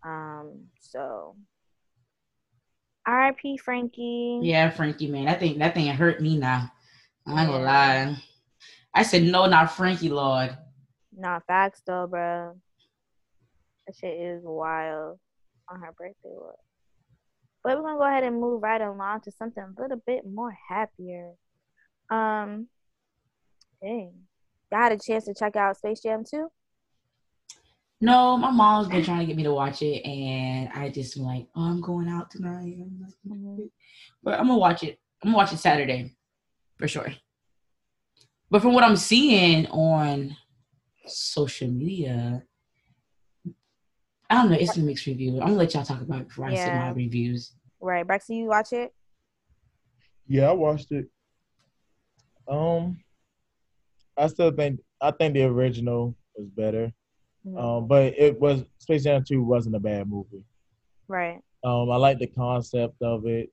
[0.05, 1.37] Um, so
[3.07, 3.57] R.I.P.
[3.59, 4.41] Frankie.
[4.43, 6.71] Yeah, Frankie, man, that thing, that thing hurt me now.
[7.27, 8.17] I ain't gonna lie.
[8.95, 10.57] I said no, not Frankie, Lord.
[11.17, 12.59] Not facts though, bro.
[13.87, 15.19] That shit is wild
[15.71, 16.35] on her birthday.
[16.35, 16.57] Look.
[17.69, 20.57] But we're gonna go ahead and move right along to something a little bit more
[20.71, 21.33] happier.
[22.09, 22.69] Um,
[23.83, 24.15] dang,
[24.73, 26.49] y'all had a chance to check out Space Jam 2?
[28.01, 31.47] No, my mom's been trying to get me to watch it, and I just like,
[31.55, 32.79] oh, I'm going out tonight.
[33.29, 33.71] Mhm.
[34.23, 34.99] But I'm gonna watch it.
[35.23, 36.17] I'm gonna watch it Saturday,
[36.79, 37.13] for sure.
[38.49, 40.35] But from what I'm seeing on
[41.07, 42.45] social media,
[44.31, 44.57] I don't know.
[44.59, 45.33] It's a mixed review.
[45.35, 47.53] I'm gonna let y'all talk about it before I say my reviews.
[47.81, 48.93] Right, Braxton, you watch it?
[50.27, 51.07] Yeah, I watched it.
[52.49, 52.99] Um,
[54.17, 56.93] I still think I think the original was better.
[57.47, 57.59] Mhm.
[57.59, 60.45] Um, but it was Space Jam Two wasn't a bad movie.
[61.07, 61.41] right.
[61.65, 63.51] Um, I like the concept of it.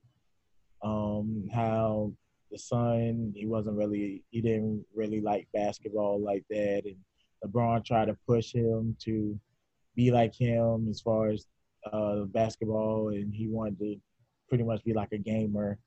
[0.82, 2.12] Um, how
[2.50, 6.96] the son he wasn't really he didn't really like basketball like that, and
[7.44, 9.38] LeBron tried to push him to
[9.94, 11.46] be like him as far as
[11.92, 13.96] uh, basketball, and he wanted to
[14.48, 15.78] pretty much be like a gamer,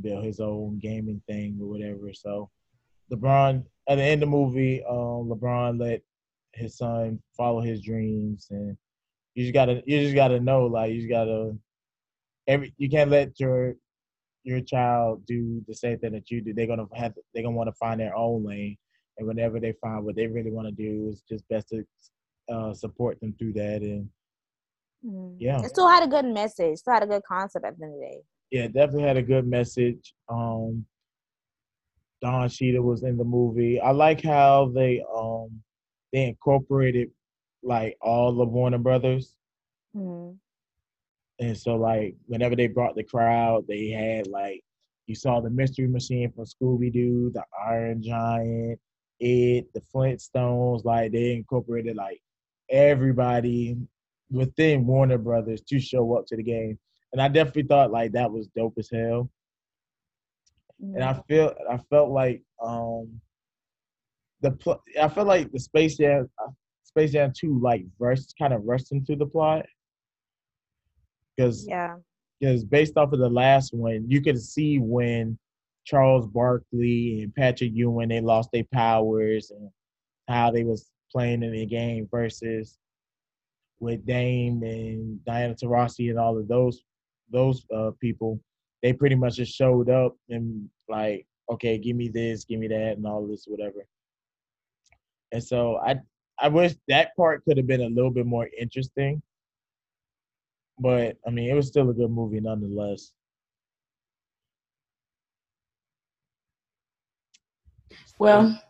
[0.00, 2.12] build his own gaming thing or whatever.
[2.12, 2.50] So
[3.12, 6.02] LeBron at the end of the movie, um, LeBron let
[6.52, 8.76] his son follow his dreams, and
[9.34, 11.56] you just gotta you just gotta know like you just gotta
[12.46, 13.74] every you can't let your
[14.44, 16.52] your child do the same thing that you do.
[16.54, 18.76] They're gonna have they're gonna want to find their own lane,
[19.18, 21.84] and whenever they find what they really want to do, it's just best to
[22.52, 23.82] uh, support them through that.
[23.82, 24.08] And
[25.04, 25.36] Mhm.
[25.38, 25.60] Yeah.
[25.62, 28.00] It still had a good message, still had a good concept at the end of
[28.00, 28.22] the day.
[28.50, 30.12] yeah, definitely had a good message.
[30.28, 30.84] Um,
[32.20, 33.80] Don Cheadle was in the movie.
[33.80, 35.62] I like how they um
[36.12, 37.10] they incorporated
[37.62, 39.36] like all the Warner Brothers.
[39.96, 40.36] Mhm.
[41.38, 44.62] And so like whenever they brought the crowd, they had like
[45.06, 48.78] you saw the Mystery Machine from Scooby Doo, the Iron Giant,
[49.18, 50.84] it, the Flintstones.
[50.84, 52.20] Like they incorporated like
[52.68, 53.76] everybody
[54.30, 56.78] within Warner Brothers to show up to the game.
[57.12, 59.28] and I definitely thought like that was dope as hell.
[60.80, 61.26] And I Mhm.
[61.26, 63.20] feel I felt like um
[64.40, 66.50] the pl- I felt like the Space Jam uh,
[66.84, 69.66] Space Jam two like rushed kind of rushed into the plot
[71.36, 71.96] because yeah.
[72.38, 75.38] because based off of the last one, you could see when
[75.84, 79.68] Charles Barkley and Patrick Ewing they lost their powers and
[80.28, 82.78] how they was playing in the game versus
[83.80, 86.82] with Dame and Diana Taurasi and all of those
[87.30, 88.40] those uh, people.
[88.82, 92.96] They pretty much just showed up and like, okay, give me this, give me that,
[92.96, 93.86] and all this, whatever.
[95.32, 95.96] And so I
[96.38, 99.22] I wish that part could have been a little bit more interesting.
[100.78, 103.12] But I mean, it was still a good movie nonetheless.
[108.18, 108.60] Well,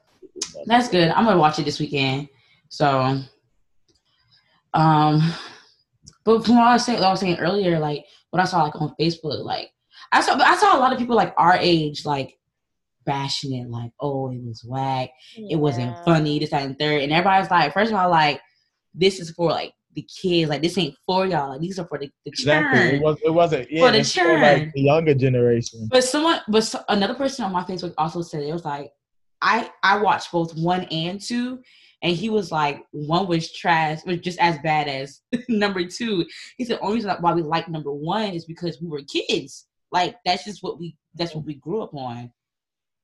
[0.67, 1.11] that's good.
[1.11, 2.29] I'm gonna watch it this weekend.
[2.69, 3.21] So,
[4.75, 5.33] um,
[6.25, 8.81] but from what I was saying, I was saying earlier, like what I saw like
[8.81, 9.71] on Facebook, like
[10.13, 12.39] I saw, I saw a lot of people like our age, like
[13.05, 17.13] bashing it, like, oh, it was whack, it wasn't funny, this, that, and third, and
[17.13, 18.41] everybody's like, first of all, like
[18.95, 21.99] this is for like the kids, like this ain't for y'all, like these are for
[21.99, 22.97] the, the Exactly.
[22.97, 23.19] It was.
[23.25, 23.71] It wasn't.
[23.71, 25.89] Yeah, the it's for, like the younger generation.
[25.91, 28.93] But someone, but so, another person on my Facebook also said it was like,
[29.43, 31.61] I I watched both one and two,
[32.03, 36.25] and he was like, one was trash, was just as bad as number two.
[36.57, 39.67] He said only reason why we like number one is because we were kids.
[39.93, 42.33] Like that's just what we that's what we grew up on.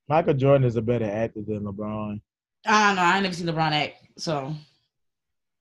[0.09, 2.21] Michael Jordan is a better actor than LeBron.
[2.65, 3.03] I don't know.
[3.03, 4.55] I never seen LeBron act, so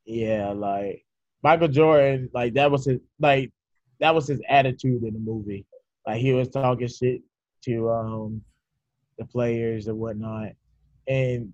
[0.06, 1.04] Yeah, like
[1.44, 3.52] Michael Jordan, like that was his like
[4.00, 5.66] that was his attitude in the movie.
[6.08, 7.22] Like he was talking shit
[7.64, 8.42] to um
[9.18, 10.52] the players and whatnot.
[11.08, 11.54] And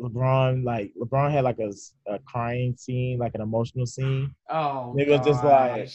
[0.00, 1.72] LeBron, like LeBron had like a,
[2.12, 4.34] a crying scene, like an emotional scene.
[4.50, 5.88] oh, It was just like-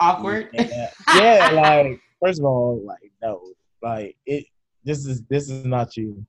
[0.00, 0.48] awkward.
[0.52, 3.42] Yeah, yeah, like first of all, like no,
[3.82, 4.44] like it.
[4.84, 6.24] This is this is not you.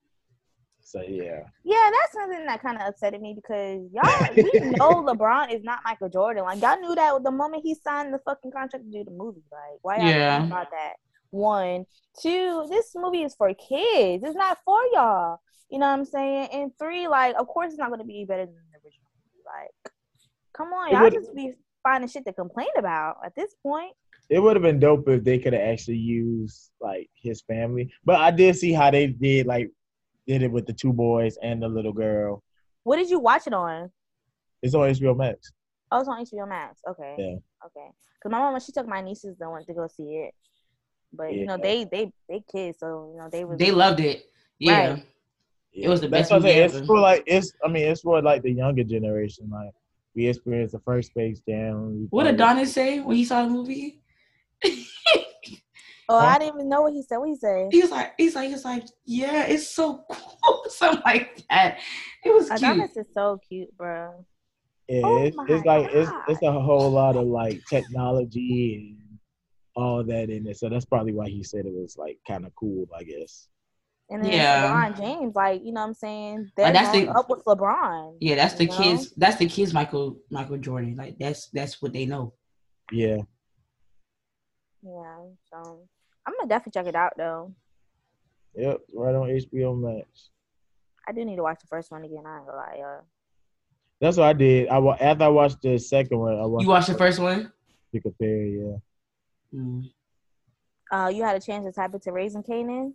[0.81, 5.53] So yeah, Yeah, that's something that kind of upsetted me because y'all, we know LeBron
[5.53, 6.43] is not Michael Jordan.
[6.43, 9.43] Like y'all knew that the moment he signed the fucking contract to do the movie.
[9.51, 10.15] Like why y'all Yeah.
[10.39, 10.47] yeah.
[10.47, 10.93] about that?
[11.29, 11.85] One,
[12.19, 12.65] two.
[12.71, 14.23] This movie is for kids.
[14.25, 15.39] It's not for y'all.
[15.69, 16.49] You know what I'm saying?
[16.51, 19.10] And three, like of course it's not going to be better than the original.
[19.45, 19.93] Like,
[20.53, 21.53] come on, It y'all just be
[21.84, 23.93] finding shit to complain about at this point.
[24.29, 27.91] it would have been dope if they could have actually used like his family.
[28.05, 29.71] But I did see how they did like
[30.27, 32.43] did it with the two boys and the little girl.
[32.84, 33.91] What did you watch it on?
[34.62, 35.51] It's on HBO Max.
[35.91, 36.82] Oh, it's on HBO Max.
[36.88, 37.15] Okay.
[37.17, 37.36] Yeah.
[37.65, 37.89] Okay.
[38.21, 40.34] Cause my mom, she took my nieces and went to go see it,
[41.13, 44.25] but you know they they they kids, so you know they was they loved it.
[44.60, 44.89] Yeah.
[44.91, 45.05] Right.
[45.73, 46.67] It was the That's best what I'm saying.
[46.67, 47.53] movie It's for like it's.
[47.63, 49.49] I mean, it's for like the younger generation.
[49.51, 49.71] Like
[50.15, 52.08] we experienced the first Space Jam.
[52.10, 54.01] What did probably- Adonis say when he saw the movie?
[56.12, 56.25] Oh, Huh?
[56.25, 57.17] I didn't even know what he said.
[57.17, 57.67] What he said?
[57.71, 61.77] He was like, he's like, he's like, yeah, it's so cool, something like that.
[62.25, 62.63] It was oh, cute.
[62.71, 64.25] Adonis is so cute, bro.
[64.88, 69.19] Yeah, Oh it's, my it's like it's it's a whole lot of like technology and
[69.75, 70.58] all that in it.
[70.58, 72.88] So that's probably why he said it was like kind of cool.
[72.97, 73.47] I guess.
[74.11, 74.71] And then Yeah.
[74.71, 78.17] LeBron James, like you know, what I'm saying they're Like, that's the- up with LeBron.
[78.19, 78.77] yeah, that's the you know?
[78.77, 79.11] kids.
[79.15, 79.73] That's the kids.
[79.73, 80.95] Michael Michael Jordan.
[80.95, 82.33] Like that's that's what they know.
[82.91, 83.17] Yeah.
[84.81, 85.17] Yeah,
[85.53, 85.87] so
[86.25, 87.53] I'm gonna definitely check it out though.
[88.55, 88.77] Yep.
[88.95, 90.29] Right on HBO Max.
[91.07, 92.23] I do need to watch the first one again.
[92.25, 93.01] I ain't gonna lie, y'all.
[94.01, 94.69] That's what I did.
[94.69, 97.51] I wa- after I watched the second one, I watched You watched the first one?
[97.93, 98.45] to compare.
[98.45, 98.77] Yeah.
[99.53, 99.83] Mm.
[100.91, 102.93] Uh, you had a chance to type it to Raising Kanan.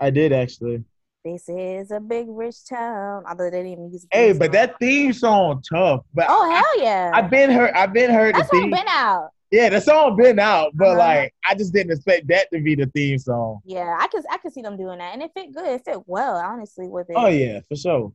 [0.00, 0.84] I did actually.
[1.24, 3.24] This is a big rich town.
[3.28, 4.06] Although they didn't even use.
[4.10, 4.52] Hey, but song.
[4.52, 6.02] that theme song tough.
[6.14, 7.10] But Oh hell yeah!
[7.14, 7.72] I've been heard.
[7.74, 9.30] I've been heard That's the been out.
[9.50, 10.98] Yeah, the song been out, but Uh-huh.
[10.98, 13.60] like I just didn't expect that to be the theme song.
[13.64, 15.66] Yeah, I could I could see them doing that, and it fit good.
[15.66, 17.16] It fit well, honestly, with it.
[17.16, 18.12] Oh yeah, for sure.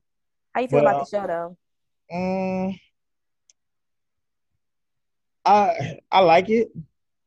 [0.54, 1.58] How you feel But, about the show though?
[2.14, 2.80] Mm,
[5.46, 6.70] I I like it.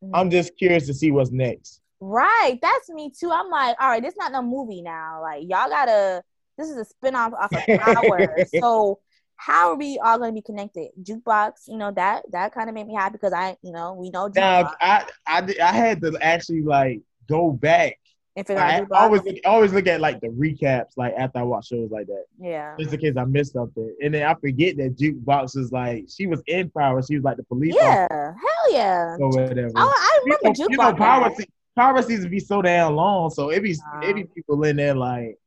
[0.03, 0.11] Mhm.
[0.15, 1.81] I'm just curious to see what's next.
[2.01, 3.31] Right, that's me too.
[3.31, 5.21] I'm like, all right, this not no movie now.
[5.23, 6.23] Like y'all gotta.
[6.59, 8.37] This is a spinoff off of Power.
[8.61, 8.99] so
[9.37, 10.89] how are we all gonna be connected?
[11.03, 14.09] Jukebox, you know that that kind of made me happy because I, you know, we
[14.11, 17.99] know Now I I I had to actually like go back.
[18.37, 21.43] and figure out I always look, always look at like the recaps like after I
[21.43, 22.25] watch shows like that.
[22.39, 22.75] yeah.
[22.79, 26.27] Just in case I missed something, and then I forget that jukebox is like she
[26.27, 27.03] was in power.
[27.03, 29.17] She was like the police Yeah, hell yeah.
[29.21, 29.73] officer or whatever.
[29.77, 30.71] Oh, I you remember know, Jukebox.
[30.71, 31.31] you know, power,
[31.77, 35.39] power seasons be so damn long, so it be it be people in there like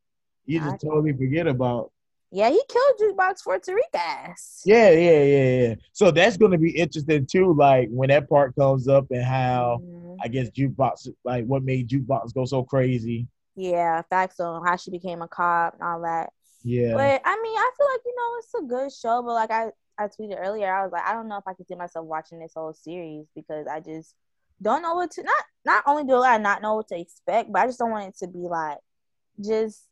[0.46, 1.92] you just I- totally forget about.
[2.32, 4.62] Yeah, he killed Jukebox for Tariq ass.
[4.64, 5.76] Yeah, yeah, yeah, yeah.
[5.94, 7.54] So that's gonna be interesting too.
[7.56, 10.18] Like when that part comes up and how Mhm.
[10.22, 13.28] I guess jukebox, like what made jukebox go so crazy.
[13.56, 16.32] Yeah, facts on how she became a cop and all that.
[16.64, 19.24] Yeah, But I mean, I feel like you know it's a good show.
[19.24, 21.68] But like I, I tweeted earlier, I was like, I don't know if I could
[21.68, 24.14] see myself watching this whole series because I just
[24.62, 25.44] don't know what to not.
[25.66, 28.18] Not only do I not know what to expect, but I just don't want it
[28.20, 28.78] to be like
[29.44, 29.84] just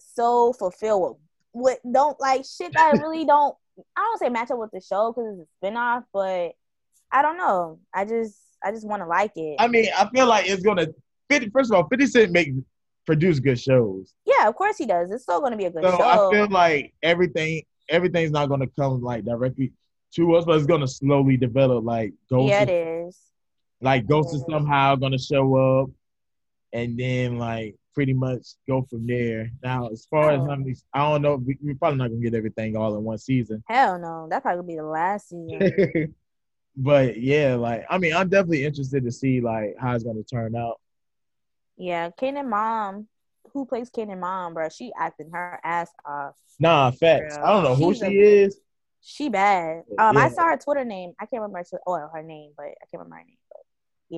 [0.00, 1.18] so fulfilled
[1.52, 3.54] with, with don't like shit that I really don't.
[3.96, 6.52] I don't say match up with the show because it's a spinoff, but
[7.10, 7.80] I don't know.
[7.94, 9.56] I just I just want to like it.
[9.58, 10.86] I mean, I feel like it's gonna.
[11.30, 12.50] 50, first of all, Fifty Cent make
[13.06, 14.14] produce good shows.
[14.26, 15.10] yeah, of course he does.
[15.10, 16.04] It's still going to be a good So show.
[16.04, 19.72] I feel like everything everything's not gonna come like directly
[20.14, 21.84] to us, but it's gonna slowly develop.
[21.84, 23.18] Like Ghost, yeah, is- it is.
[23.84, 25.90] Like Ghost is somehow gonna show up,
[26.72, 29.50] and then like pretty much go from there.
[29.62, 30.46] Now, as far as Oh.
[30.46, 31.36] how many, I don't know.
[31.36, 33.62] We, we're probably not gonna get everything all in one season.
[33.68, 36.14] Hell no, that probably be the last season.
[36.76, 40.56] but yeah, like I mean, I'm definitely interested to see like how it's gonna turn
[40.56, 40.80] out.
[41.76, 43.06] Yeah, Kanan mom,
[43.52, 44.70] who plays Kanan mom, bro?
[44.70, 46.36] She acting her ass off.
[46.58, 47.36] Nah, facts.
[47.36, 48.60] I don't know who She's she a- is.
[49.06, 49.82] She bad.
[49.98, 51.12] Um, I saw her Twitter name.
[51.20, 53.36] I can't remember her, oh, her name, but I can't remember her name.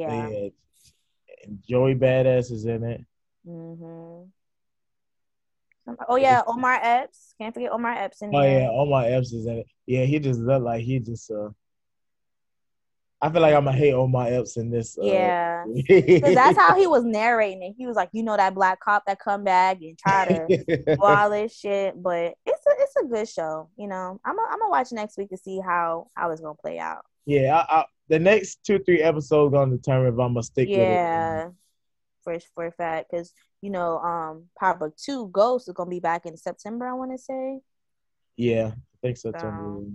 [0.00, 0.28] Yeah.
[0.28, 0.48] Yeah.
[1.44, 3.04] And Joey Badass is in it.
[3.46, 4.28] Mm-hmm.
[6.08, 7.34] Oh yeah, Omar Epps.
[7.40, 8.60] Can't forget Omar Epps in Oh there.
[8.62, 9.66] yeah, my F's is in it.
[9.86, 11.50] Yeah, he just looked like he just uh
[13.22, 14.98] I feel like I'm gonna hate all my F's in this.
[14.98, 15.64] Uh, Yeah.
[15.86, 17.74] Because that's how he was narrating it.
[17.78, 20.96] He was like, you know, that black cop that come back and try to do
[21.00, 22.00] all this shit.
[22.02, 23.70] But it's a it's a good show.
[23.78, 26.54] You know, I'm i I'm gonna watch next week to see how how it's gonna
[26.54, 27.04] play out.
[27.26, 30.76] yeah, I, I, the next two three episodes gonna determine if I'm gonna stick with
[30.78, 30.82] it.
[30.82, 31.50] Yeah,
[32.22, 33.32] for for a fact, because
[33.62, 34.48] you know, um,
[34.78, 36.86] Book Two Ghost is gonna be back in September.
[36.86, 37.60] I want to say.
[38.36, 39.32] Yeah, I think so.
[39.32, 39.86] So-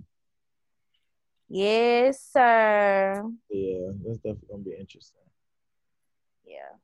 [1.53, 3.29] Yes, sir.
[3.49, 5.19] Yeah, that's definitely gonna be interesting.
[6.45, 6.77] Yeah,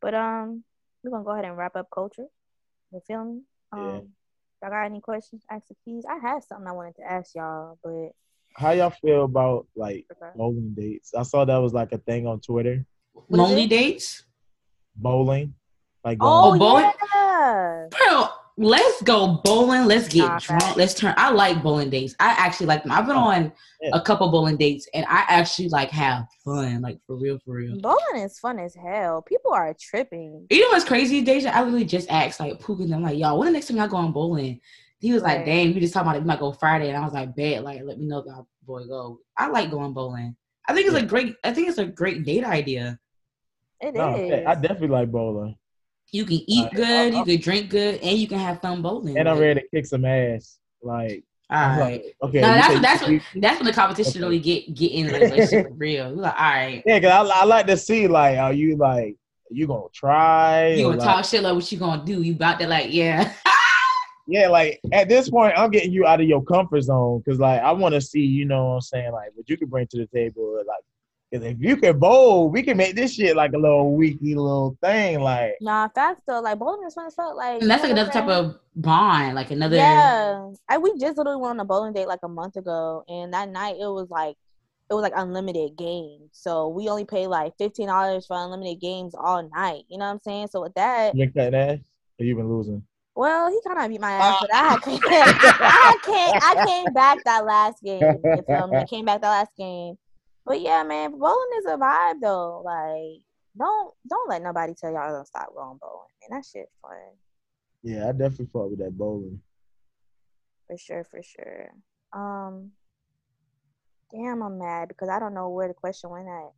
[0.00, 0.62] but um,
[1.02, 2.26] we're gonna go ahead and wrap up culture.
[2.92, 3.40] You feel me?
[3.72, 4.00] Um, Yeah.
[4.62, 5.44] y'all got any questions?
[5.50, 6.04] Ask the keys.
[6.08, 8.12] I had something I wanted to ask y'all, but
[8.56, 10.30] How y'all feel about like okay.
[10.36, 11.12] bowling dates?
[11.14, 12.84] I saw that was like a thing on Twitter.
[13.12, 14.24] What is Lonely dates?
[14.96, 15.54] Bowling,
[16.04, 16.90] like Oh, bowling?
[17.12, 17.86] yeah.
[17.90, 19.86] Bro, let's go bowling.
[19.86, 20.62] Let's get Nah, drunk.
[20.62, 20.76] facts.
[20.76, 21.14] Let's turn.
[21.16, 22.14] I like bowling dates.
[22.20, 22.92] I actually like them.
[22.92, 23.52] I've been oh, on
[23.82, 23.90] Yeah.
[23.92, 26.80] a couple bowling dates and I actually like have fun.
[26.80, 27.80] Like for real, for real.
[27.80, 29.20] Bowling is fun as hell.
[29.22, 30.46] People are tripping.
[30.48, 31.52] You know what's crazy, Deja?
[31.52, 33.88] I literally just asked like Pookie and I'm like, y'all, when the next time y'all
[33.88, 34.60] going bowling?
[35.04, 35.46] He was like, Right.
[35.46, 36.20] dang, we just talking about it.
[36.22, 36.88] We might go Friday.
[36.88, 39.18] And I was like, bet, like, let me know if y'all boy go.
[39.36, 40.34] I like going bowling.
[40.66, 42.98] I think it's a great I think it's a great date idea.
[43.82, 43.94] It is.
[43.96, 45.56] no, okay, I definitely like bowling,
[46.10, 46.72] You can eat Right.
[46.74, 49.18] good, I- you can drink good, and you can have fun bowling.
[49.18, 50.58] and I'm ready to kick some ass.
[50.82, 54.12] Like, All I'm like, okay, No, that's say- that's you- what that's when the competition
[54.12, 54.20] Okay.
[54.20, 56.06] really get get in the relationship real.
[56.08, 59.16] You're like, all right, Yeah, cause I, I like to see like, are you like,
[59.50, 60.68] you gonna try?
[60.68, 62.22] you or, gonna like- talk shit like what you gonna do?
[62.22, 63.30] You about to like, yeah.
[64.26, 67.60] Yeah, like at this point, I'm getting you out of your comfort zone because, like,
[67.60, 69.98] I want to see, you know, what I'm saying, like, what you can bring to
[69.98, 70.56] the table.
[70.66, 70.82] Like,
[71.34, 74.78] because if you can bowl, we can make this shit like a little weekly little
[74.80, 75.20] thing.
[75.20, 76.40] Like, Nah, facts though.
[76.40, 77.34] Like bowling is fun as fuck.
[77.34, 79.74] Like and that's like another type of bond, like another.
[79.74, 83.34] Yeah, I we just literally went on a bowling date like a month ago, and
[83.34, 84.36] that night it was like
[84.88, 86.30] it was like unlimited games.
[86.30, 89.84] So we only paid like fifteen dollars for unlimited games all night.
[89.88, 90.48] You know what I'm saying?
[90.52, 91.78] So with that, you been cutting ass,
[92.20, 92.82] or you been losing?
[93.14, 97.24] Well, he kind of beat my ass, but I came, I came, I came back
[97.24, 98.00] that last game.
[98.00, 98.78] You feel me?
[98.78, 99.96] I came back that last game.
[100.44, 102.62] But yeah, man, bowling is a vibe though.
[102.64, 103.22] Like,
[103.56, 106.08] don't don't let nobody tell y'all don't stop going bowling.
[106.28, 106.92] Man, that shit fun.
[107.82, 109.40] Yeah, I definitely fought with that bowling.
[110.66, 111.72] For sure, for sure.
[112.12, 112.72] Um,
[114.10, 116.52] damn, I'm mad because I don't know where the question went at.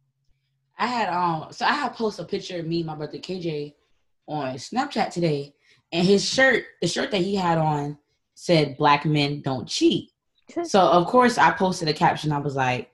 [0.79, 3.75] I had um, so I had posted a picture of me, and my brother KJ,
[4.27, 5.55] on Snapchat today,
[5.93, 7.99] and his shirt, the shirt that he had on,
[8.35, 10.11] said "Black men don't cheat."
[10.65, 12.33] So of course I posted a caption.
[12.33, 12.91] I was like,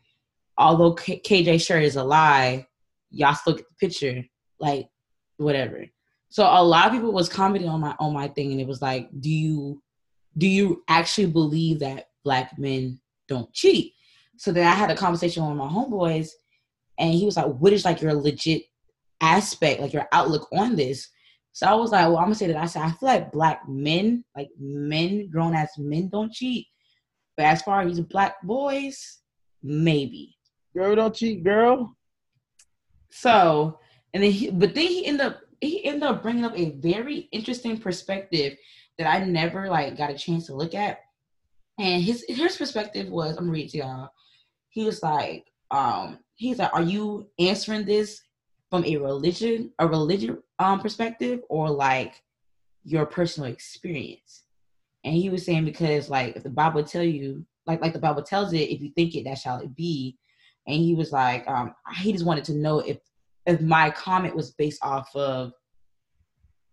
[0.57, 2.67] although K- KJ shirt is a lie,
[3.11, 4.25] y'all still get the picture,
[4.59, 4.89] like
[5.37, 5.85] whatever.
[6.31, 8.81] So a lot of people was commenting on my on my thing, and it was
[8.81, 9.83] like, do you
[10.39, 13.93] do you actually believe that black men don't cheat?
[14.39, 16.31] So then I had a conversation with my homeboys,
[16.99, 18.63] and he was like, what is like your legit
[19.21, 21.09] aspect, like your outlook on this?
[21.53, 23.69] So I was like, well, I'm gonna say that I said I feel like black
[23.69, 26.67] men, like men, grown as men, don't cheat.
[27.37, 29.19] But as far as black boys,
[29.63, 30.37] maybe.
[30.75, 31.95] Girl, don't cheat, girl.
[33.11, 33.79] So,
[34.15, 37.29] and then he, but then he ended up he ended up bringing up a very
[37.33, 38.57] interesting perspective
[38.99, 40.99] that I never like got a chance to look at.
[41.79, 44.09] And his his perspective was, I'm gonna read to y'all.
[44.71, 48.23] He was like, um, he's like, Are you answering this
[48.71, 52.23] from a religion, a religion um perspective, or like
[52.85, 54.45] your personal experience?
[55.05, 58.23] And he was saying because like if the Bible tell you, like like the Bible
[58.23, 60.19] tells it, if you think it, that shall it be.
[60.67, 62.99] And he was like, um, he just wanted to know if
[63.47, 65.53] if my comment was based off of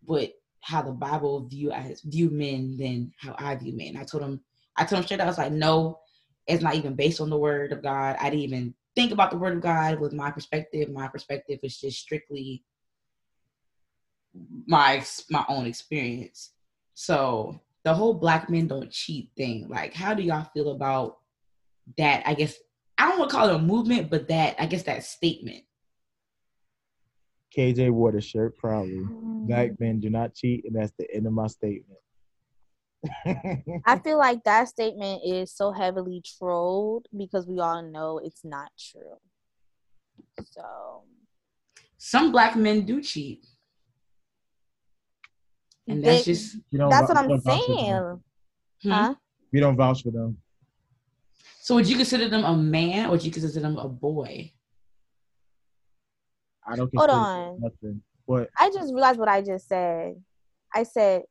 [0.04, 0.32] what
[0.62, 3.98] how the Bible view as view men than how I view men.
[3.98, 4.42] I told him,
[4.78, 5.20] I told him straight.
[5.20, 6.00] up, I was like, no,
[6.48, 8.18] it's not even based on the word of God.
[8.20, 10.90] I didn't even think about the word of God with my perspective.
[10.90, 12.64] My perspective is just strictly
[14.68, 16.52] my my own experience.
[16.94, 21.18] So the whole black men don't cheat thing, like, how do y'all feel about
[21.98, 22.24] that?
[22.26, 22.56] I guess
[22.98, 25.64] I don't want to call it a movement, but that I guess that statement.
[27.56, 29.02] KJ wore the shirt proudly.
[29.48, 32.00] Black men do not cheat, and that's the end of my statement.
[33.86, 38.72] I feel like that statement is so heavily trolled because we all know it's not
[38.78, 39.18] true.
[40.44, 41.04] So
[41.98, 43.46] Some black men do cheat,
[45.90, 47.78] and that's just that's what I'm don't vouch for them.
[47.78, 48.22] saying.
[48.84, 48.90] hmm.
[48.92, 49.16] Huh?
[49.52, 50.38] We don't vouch for them.
[51.62, 54.52] So would you consider them a man, or would you consider them a boy?
[56.68, 57.60] I don't Hold on.
[57.62, 58.02] nothing.
[58.28, 60.16] But I just realized what I just said.
[60.74, 61.24] I said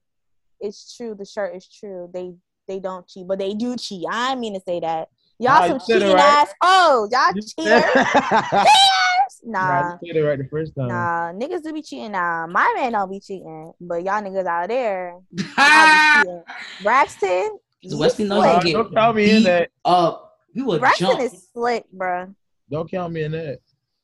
[0.60, 1.14] it's true.
[1.16, 2.10] The shirt is true.
[2.12, 2.32] They
[2.66, 4.04] they don't cheat, but they do cheat.
[4.10, 5.08] I mean to say that.
[5.38, 6.22] Y'all Nah, some said it cheating right.
[6.42, 6.52] ass.
[6.62, 8.62] Oh, y'all You cheaters.
[9.48, 10.88] said- Nah, Nah, you said it right the first time.
[10.88, 11.32] nah.
[11.32, 12.12] Niggas do be cheating.
[12.12, 15.44] Nah, my man don't be cheating, but y'all niggas out there, y'all
[16.16, 16.42] be cheating.
[16.82, 18.52] Braxton, So Wesley knows slick.
[18.54, 19.70] Nah, get don't count me in that.
[19.84, 20.24] up.
[20.54, 22.34] We would Braxton jump, is slick, bruh.
[22.70, 23.60] Don't count me in that.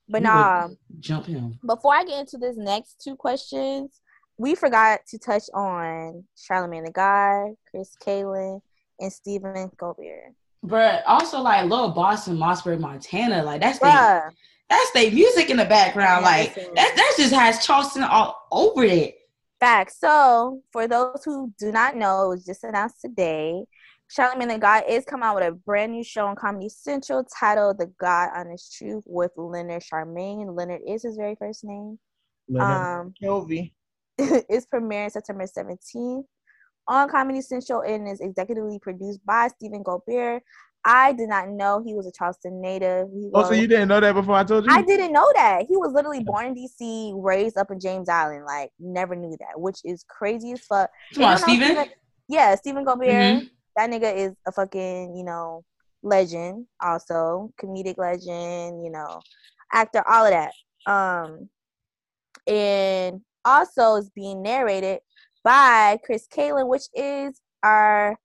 [0.08, 0.68] But We would- nah,
[1.00, 1.58] jump him.
[1.66, 4.00] before I get into this next two questions,
[4.36, 8.60] we forgot to touch on Charlamagne the God, Kris Kaylin,
[9.00, 10.34] and Stephen Colbert.
[10.62, 14.30] But also like Lil Boston, in Mossburg, Montana, like that's the Bruh,
[14.70, 16.24] that's they music in the background.
[16.24, 16.74] Yeah, Like listen.
[16.74, 19.14] that that just has Charleston all over it.
[19.60, 19.98] facts.
[20.00, 23.64] So, for those who do not know, it was just announced today.
[24.14, 27.78] Charlamagne the God is coming out with a brand new show on Comedy Central titled
[27.78, 30.54] "The God Honest Truth" with Leonard Charlamagne.
[30.56, 31.98] Leonard is his very first name.
[32.48, 33.74] Leonard Um, Kelvy.
[34.18, 36.24] is premiering September 17th
[36.86, 40.42] on Comedy Central and is executively produced by Stephen Colbert.
[40.84, 43.08] I did not know he was a Charleston native.
[43.12, 44.70] He Oh, so you didn't know that before I told you?
[44.72, 45.64] I didn't know that.
[45.66, 48.44] He was literally born in DC, raised up in James Island.
[48.44, 50.90] Like, never knew that, which is crazy as fuck.
[51.14, 51.86] Come on, If you Stephen.
[52.28, 53.04] Yeah, Stephen Colbert.
[53.06, 53.50] Mhm.
[53.76, 55.64] That nigga is a fucking, you know,
[56.02, 59.20] legend, also comedic legend, you know,
[59.72, 60.52] actor, all of that.
[60.86, 61.48] Um,
[62.46, 65.00] and also is being narrated
[65.42, 68.18] by Kris Kaylin, which is our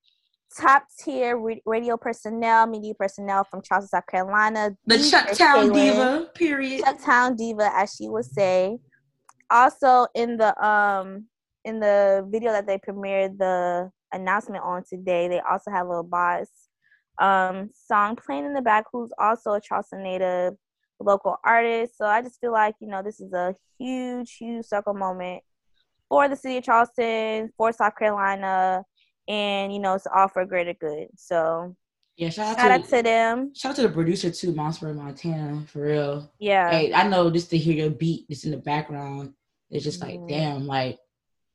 [0.58, 4.76] top tier ra- radio personnel, media personnel from Charleston, South Carolina.
[4.86, 6.84] The Chucktown Diva, period.
[6.84, 8.78] Chucktown diva, as she would say.
[9.52, 11.26] Also in the um
[11.66, 16.48] in the video that they premiered the announcement on today, they also have Lil Boss
[17.20, 20.54] um song playing in the back, who's also a Charleston native
[21.00, 21.98] local artist.
[21.98, 25.44] So I just feel like you know this is a huge, huge circle moment
[26.10, 28.84] for the city of Charleston, for South Carolina,
[29.30, 31.08] and you know it's all for greater good.
[31.16, 31.76] So
[32.18, 33.54] Yeah, shout shout out out to to them.
[33.56, 36.30] shout out to the producer too, Mossburg, Montana, for real.
[36.40, 36.70] Yeah.
[36.70, 39.34] Hey, I know just to hear your beat just in the background,
[39.70, 40.28] it's just like, Mhm.
[40.28, 40.98] damn, like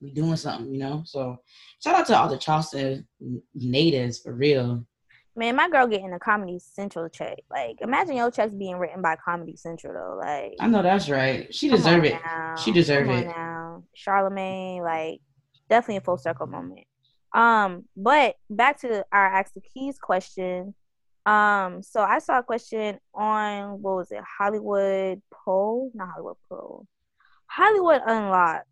[0.01, 1.03] we doing something, you know.
[1.05, 1.39] So
[1.83, 3.07] shout out to all the Charleston
[3.55, 4.87] natives for real.
[5.37, 7.39] Man, my girl getting a Comedy Central check.
[7.51, 10.17] Like, imagine your checks being written by Comedy Central though.
[10.17, 11.53] Like, I know that's right.
[11.53, 12.13] She deserve it.
[12.25, 12.55] now.
[12.57, 13.27] She deserve it.
[13.27, 15.21] Now, Charlamagne, like,
[15.69, 16.87] definitely a full circle moment.
[17.35, 20.75] Um, but back to our Ask the Keys question.
[21.27, 25.91] Um, so I saw a question on what was it, Hollywood poll?
[25.95, 26.87] Not Hollywood poll.
[27.47, 28.67] Hollywood Unlocked.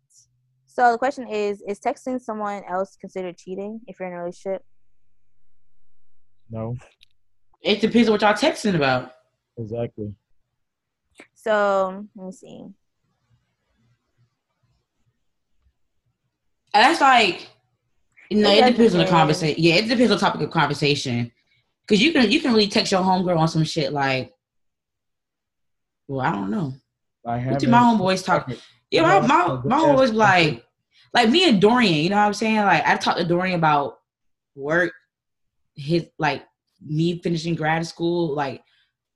[0.65, 4.63] So the question is: Is texting someone else considered cheating if you're in a relationship?
[6.49, 6.75] No,
[7.61, 9.11] It depends on what y'all texting about.
[9.57, 10.13] exactly.
[11.33, 12.65] So let me see.
[16.73, 17.47] That's like,
[18.37, 19.63] you know, It it, depends on the conversation.
[19.63, 21.31] Yeah, it depends on the topic of conversation.
[21.87, 24.33] Cause you can you can really text your homegirl on some shit like,
[26.07, 26.73] well, I don't know.
[27.25, 28.49] Like What do having- my homeboys talk?
[28.91, 30.65] Yeah, my my, my homeboys be like,
[31.13, 31.93] like me and Dorian.
[31.95, 32.57] You know what I'm saying?
[32.57, 33.97] Like I talked to Dorian about
[34.55, 34.93] work,
[35.75, 36.43] his like
[36.85, 38.33] me finishing grad school.
[38.33, 38.61] Like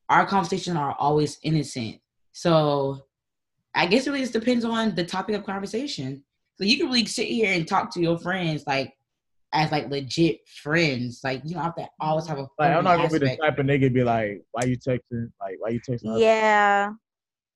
[0.09, 1.99] our conversations are always innocent.
[2.33, 3.01] So
[3.75, 6.23] I guess it really just depends on the topic of conversation.
[6.57, 8.93] So you can really sit here and talk to your friends like
[9.53, 11.21] as like legit friends.
[11.23, 13.59] Like you don't have to always have a Like I'm not gonna be the type
[13.59, 15.29] of nigga be like, why you texting?
[15.39, 16.13] Like why you texting?
[16.13, 16.19] us?
[16.19, 16.91] Yeah.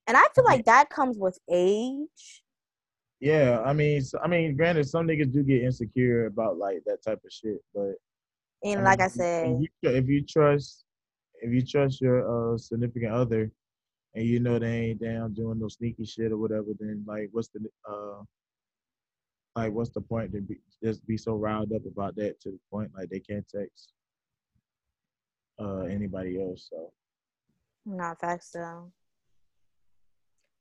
[0.07, 2.43] And I feel like that comes with age.
[3.19, 7.03] Yeah, I mean, so, I mean, granted, some niggas do get insecure about like that
[7.03, 7.93] type of shit, but
[8.63, 10.85] And like I said, if you, if you trust,
[11.41, 13.51] if you trust your uh, significant other,
[14.15, 17.49] and you know they ain't down doing no sneaky shit or whatever, then like, what's
[17.49, 18.23] the uh,
[19.55, 22.59] like, what's the point to be just be so riled up about that to the
[22.71, 23.93] point like they can't text
[25.59, 26.69] uh anybody else?
[26.69, 26.91] So
[27.85, 28.91] not facts though.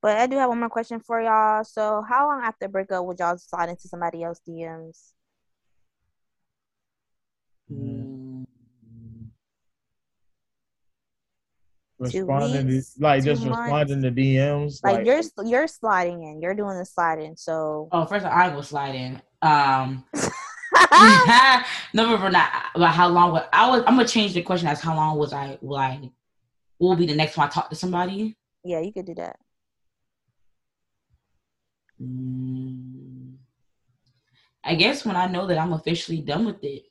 [0.03, 1.63] But I do have one more question for y'all.
[1.63, 5.13] So, how long after breakup would y'all slide into somebody else's DMs?
[7.71, 8.10] Mm.
[12.01, 13.61] Responding to, weeks, like just months.
[13.61, 17.37] responding to DMs, Like, you're you're sliding in, you're doing the sliding.
[17.37, 19.23] So, Oh, first of all, I ain't gonna slide in.
[19.43, 20.05] Um,
[21.95, 23.33] no, but not about how long.
[23.33, 23.83] Would, I was.
[23.87, 25.59] I'm gonna change the question as how long was I?
[25.61, 26.11] Will I?
[26.79, 28.37] Will be the next time I talk to somebody?
[28.65, 29.37] yeah, you could do that.
[32.01, 33.35] Mm,
[34.65, 36.85] I guess when I know that I'm officially done with it.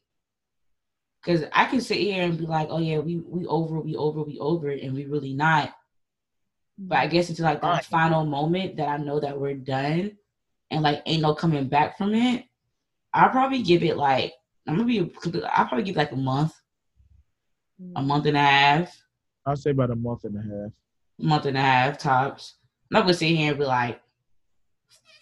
[1.26, 4.24] Cause I can sit here and be like, oh yeah, we we over, we over,
[4.24, 5.74] we over and we really not.
[6.78, 7.86] But I guess it's like that Right.
[7.86, 10.18] final moment that I know that we're done,
[10.72, 12.46] and like ain't no coming back from it.
[13.14, 14.34] I'll probably give it like
[14.66, 15.12] I'm gonna be.
[15.52, 16.54] I'll probably give it like a month,
[17.96, 18.98] a month and a half,
[19.46, 20.72] I'll say about a month and a half.
[21.20, 22.56] month and a half tops.
[22.90, 24.00] I'm not gonna sit here and be like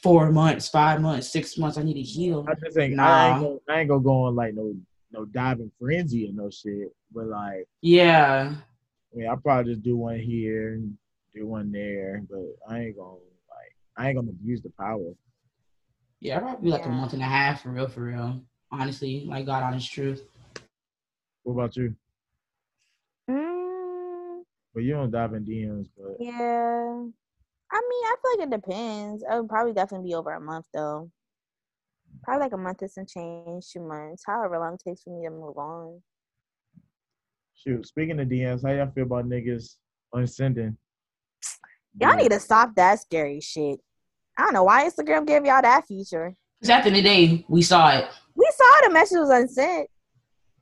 [0.04, 1.78] four months, five months, six months.
[1.78, 2.46] I need to heal.
[2.48, 3.26] I just think I Nah.
[3.30, 4.76] ain't gonna, I ain't gonna go on like no
[5.18, 7.68] no diving frenzy or no shit, but like.
[7.82, 8.54] Yeah.
[9.14, 10.96] I mean, I'll probably just do one here and
[11.34, 12.40] do one there, but
[12.70, 13.12] I ain't gonna
[13.50, 15.14] like I ain't gonna abuse the power.
[16.20, 18.42] Yeah, I probably be like a month and a half for real, for real.
[18.72, 20.24] Honestly, like God honest truth.
[21.44, 21.96] What about you?
[23.30, 24.42] Mm,
[24.74, 27.04] But you don't dive in DMs, but yeah.
[27.70, 29.24] I mean, I feel like it depends.
[29.30, 31.10] I would probably definitely be over a month though.
[32.24, 35.26] Probably like a month and some change, two months, however long it takes for me
[35.26, 36.02] to move on.
[37.56, 37.86] shoot.
[37.88, 39.76] Speaking of DMs, how y'all feel about niggas
[40.14, 40.78] unsending?
[42.00, 43.80] Y'all need to stop that scary shit.
[44.38, 46.36] I don't know why Instagram gave y'all that feature.
[46.60, 48.06] Because at the end of the day, we saw it.
[48.36, 49.88] We saw the message was unsent.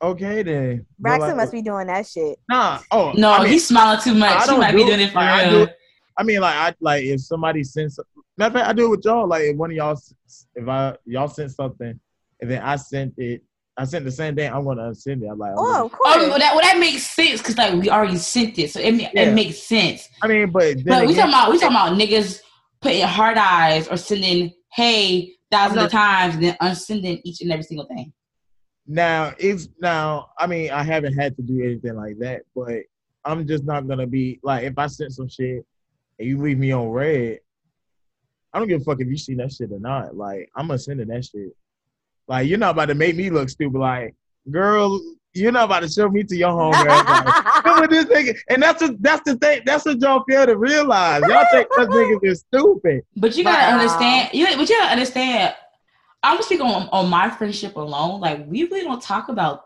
[0.02, 0.86] Okay then.
[1.00, 2.38] But, Braxton like, must be doing that shit.
[2.50, 2.80] Nah.
[2.92, 4.42] Oh No, I mean, he's smiling too much.
[4.42, 5.66] He don't might be doing it for like, I real.
[5.66, 5.72] do-
[6.18, 8.00] I mean, like I like if somebody sends.
[8.38, 9.28] Matter of fact, I do it with y'all.
[9.28, 10.00] Like if one of y'all,
[10.56, 11.98] if I y'all sent something,
[12.42, 13.42] and then I sent it,
[13.78, 14.52] I sent the same thing.
[14.52, 15.28] I'm gonna unsend it.
[15.32, 16.16] I'm like, I'm Oh, gonna- of course.
[16.18, 18.94] Oh, well, that well, that makes sense because like we already sent it, so it
[18.96, 19.10] Yeah.
[19.14, 20.10] it makes sense.
[20.22, 22.42] I mean, but then But we talking about we talking about niggas
[22.82, 27.52] putting hard eyes or sending hey thousands I'm of times and then unsending each and
[27.52, 28.12] every single thing.
[28.86, 30.30] Now it's now.
[30.38, 32.84] I mean, I haven't had to do anything like that, but
[33.24, 35.66] I'm just not gonna be like if I sent some shit
[36.20, 37.40] and you leave me on red.
[38.56, 40.16] I don't give a fuck if you see that shit or not.
[40.16, 41.54] Like I'm gonna send that shit.
[42.28, 43.78] Like you're not about to make me look stupid.
[43.78, 44.16] Like
[44.50, 45.02] girl,
[45.34, 46.86] you're not about to show me to your homegirl.
[46.86, 49.64] Like, Remember this nigga, and that's a, that's the thing.
[49.66, 51.22] That's what y'all fail to realize.
[51.28, 53.04] Y'all think us niggas is stupid.
[53.18, 53.80] But you gotta Wow.
[53.82, 54.28] understand.
[54.28, 55.54] Uh, you but you gotta understand.
[56.24, 58.22] I'm gonna speak on on my friendship alone.
[58.22, 59.66] Like we really don't talk about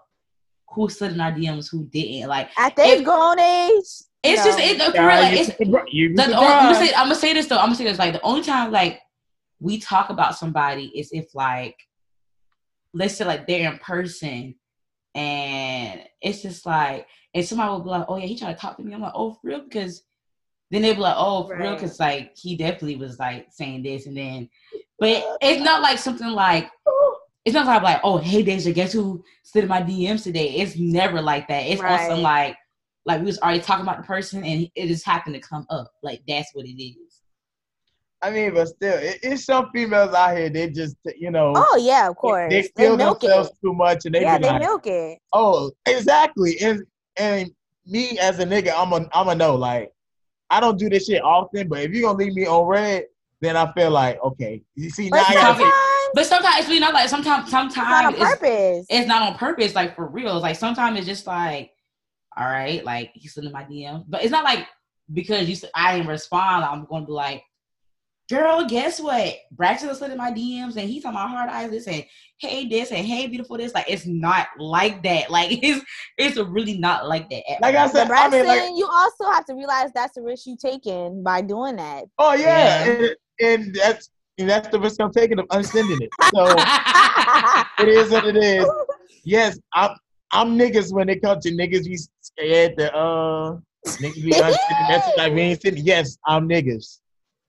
[0.71, 2.27] who slid in our DMs, who didn't.
[2.27, 3.85] Like At this If- grown age,
[4.23, 4.51] it's no.
[4.51, 5.59] just it, for real, Yeah, like, it's
[5.93, 7.57] you be the, the only, I'm, gonna say, I'm gonna say this though.
[7.57, 8.99] I'm gonna say this like the only time like
[9.59, 11.75] we talk about somebody is if like
[12.93, 14.55] let's say like they're in person
[15.15, 18.77] and it's just like and somebody will be like, oh yeah, he tried to talk
[18.77, 18.93] to me.
[18.93, 20.03] I'm like, oh for real because
[20.71, 24.05] then they'll be like, oh for real because like he definitely was like saying this
[24.05, 24.49] and then,
[24.99, 26.69] but it's not like something like.
[27.45, 30.55] It's not like, like, oh, hey, Deja, guess who slid in my DMs today?
[30.55, 31.61] It's never like that.
[31.61, 32.57] It's also like,
[33.09, 35.91] like we was already talking about the person, and it just happened to come up.
[36.03, 37.21] Like that's what it is.
[38.21, 40.49] I mean, but still, it, it's some females out here.
[40.49, 42.51] They just, you know, Oh yeah, of course.
[42.51, 43.55] they They, feel milk themselves it.
[43.63, 45.19] too much, and they Yeah, they like, milk it.
[45.33, 46.83] "Oh, exactly." And
[47.17, 47.49] and
[47.87, 49.55] me as a nigga, I'm a I'm a know.
[49.55, 49.91] Like,
[50.49, 53.05] I don't do this shit often, but if you're gonna leave me on red,
[53.41, 54.61] then I feel like okay.
[54.75, 55.75] You see, now But I gotta sometimes- sometimes
[56.15, 58.85] But sometimes it's really not like sometimes it's not on sometimes it's, purpose.
[58.89, 59.75] it's not on purpose.
[59.75, 61.71] Like for real, It's like sometimes it's just like,
[62.39, 64.65] all right, like he slid in my DM, but it's not like
[65.13, 66.63] because you said I didn't respond.
[66.65, 67.43] I'm going to be like.
[68.29, 69.37] Girl, guess what?
[69.53, 72.05] Braxton slid in my DMs and he's on my hard eyes this and
[72.37, 73.73] hey this and hey beautiful this.
[73.73, 75.31] Like it's not like that.
[75.31, 75.83] Like it's
[76.15, 77.41] it's really not like that.
[77.51, 77.85] At Like all.
[77.85, 80.45] I said, But I Braxton, mean, like, you also have to realize that's the risk
[80.45, 82.03] you taking by doing that.
[82.19, 82.85] oh yeah, Yeah.
[82.85, 86.11] And, and that's and that's the risk I'm taking of unsending it.
[86.21, 86.45] So
[87.79, 88.67] it is what it is.
[89.23, 89.95] Yes, I'm
[90.31, 91.87] I'm niggas when it comes to niggas
[92.39, 93.57] be scared to uh
[94.01, 95.85] niggas be unsending message like we ain't sending.
[95.85, 96.99] Yes, I'm niggas.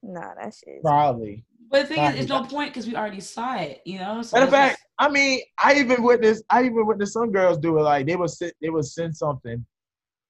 [0.03, 0.81] Nah, that shit.
[0.81, 1.43] Probably.
[1.69, 4.21] But the thing is, there's no point because we already saw it, you know.
[4.23, 7.57] So Matter of fact, just- I mean, I even witnessed I even witnessed some girls
[7.57, 9.65] do it like they would sit they would send something.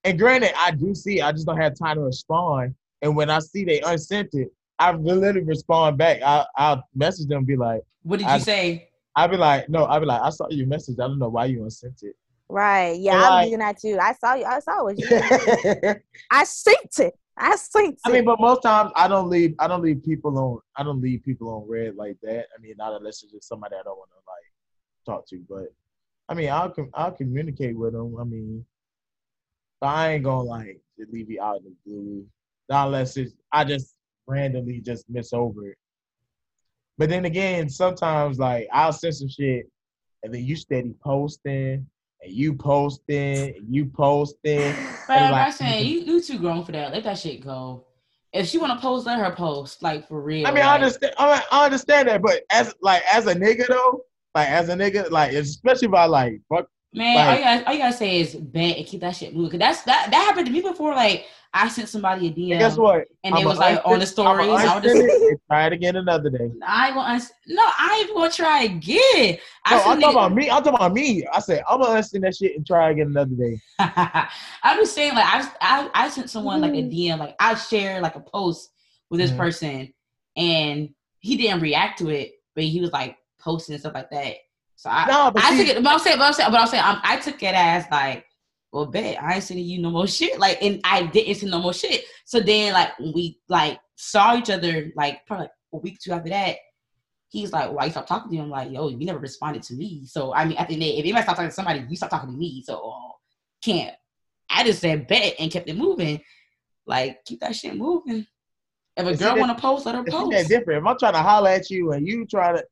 [0.03, 2.75] And granted, I do see it, I just don't have time to respond.
[3.01, 4.49] And when I see they unsent it,
[4.79, 6.21] I literally respond back.
[6.21, 8.87] I I'll message them and be like, what did I- you say?
[9.15, 10.95] I'll be like, no, I'll be like, I saw your message.
[10.97, 12.15] I don't know why you unsent it.
[12.51, 12.99] Right.
[12.99, 13.97] Yeah, And I'm like- doing that too.
[14.01, 14.43] I saw you.
[14.45, 14.97] I saw it.
[14.97, 15.07] was you.
[16.31, 17.13] I synced it.
[17.37, 17.99] I synced it.
[18.05, 19.55] I mean, but most times I don't leave.
[19.59, 20.59] I don't leave people on.
[20.75, 22.47] I don't leave people on red like that.
[22.55, 25.41] I mean, not unless it's just somebody I don't want to like talk to.
[25.49, 25.73] But
[26.27, 28.17] I mean, I'll I'll communicate with them.
[28.19, 28.65] I mean,
[29.79, 32.25] but I ain't gonna like leave you out in the blue.
[32.69, 33.95] Not unless it's I just
[34.27, 35.77] randomly just miss over it.
[36.97, 39.67] But then again, sometimes like I'll send some shit,
[40.23, 41.87] and then you steady posting,
[42.21, 44.73] and you posting, and you posting.
[45.07, 46.91] But And, I'm saying you you too grown for that.
[46.93, 47.85] Let that shit go.
[48.33, 49.83] If she want to post, let her post.
[49.83, 50.47] Like for real.
[50.47, 51.13] I mean, I understand.
[51.17, 54.05] I, I understand that, but as like as a nigga though,
[54.35, 56.67] like as a nigga, like especially if I like fuck.
[56.93, 59.33] Man, Like- all, you gotta, all you gotta say is bet and keep that shit
[59.33, 59.51] moving.
[59.51, 60.93] Cause that's that that happened to me before.
[60.93, 63.07] Like I sent somebody a DM Guess what?
[63.25, 64.47] and they I'ma was like on the stories.
[64.47, 66.49] I'ma I was unsend just, try it again another day.
[66.65, 69.37] I ain't gonna no, I ain't even gonna try again.
[69.65, 70.49] I No, sent I'm talking nigga- about me.
[70.49, 71.27] I'm talking about me.
[71.33, 73.59] I said I'm gonna unsend that shit and try again another day.
[73.79, 78.01] I'm just saying, like I, I, I sent someone like a DM, like I shared
[78.01, 78.71] like a post
[79.09, 79.37] with this Mhm.
[79.37, 79.93] person,
[80.37, 80.89] and
[81.19, 84.35] he didn't react to it, but he was like posting and stuff like that.
[84.77, 86.61] So I, No, but I see- took it, but I'm saying, but I'm saying, but
[86.61, 88.25] I'm saying, I'm, I took it as like,
[88.71, 91.59] well, bet I ain't sending you no more shit, like, and I didn't send no
[91.59, 92.05] more shit.
[92.25, 96.13] So then, like, we like saw each other, like probably like a week or two
[96.13, 96.57] after that.
[97.29, 98.45] He's like, why you stop talking to him?
[98.45, 100.05] I'm like, yo, you never responded to me.
[100.05, 102.09] So I mean, at the end, of if anybody stop talking to somebody, you stop
[102.09, 102.63] talking to me.
[102.65, 102.93] So
[103.63, 103.95] can't.
[104.49, 106.19] I just said bet and kept it moving.
[106.85, 108.25] Like keep that shit moving.
[108.97, 110.81] If a girl want to post, let her It's that different.
[110.81, 112.63] If I'm trying to holler at you and you try to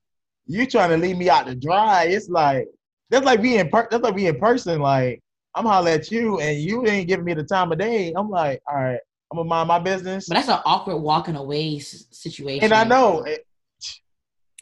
[0.45, 2.67] you trying to leave me out to dry, it's like
[3.09, 4.81] that's like being per- that's like being in person.
[4.81, 5.21] Like
[5.59, 8.13] I'm holler at you and you ain't giving me the time of day.
[8.15, 8.99] I'm like, all right,
[9.29, 10.25] I'm gonna mind my business.
[10.29, 12.63] But that's an awkward walking away situation.
[12.63, 13.45] And I know, it-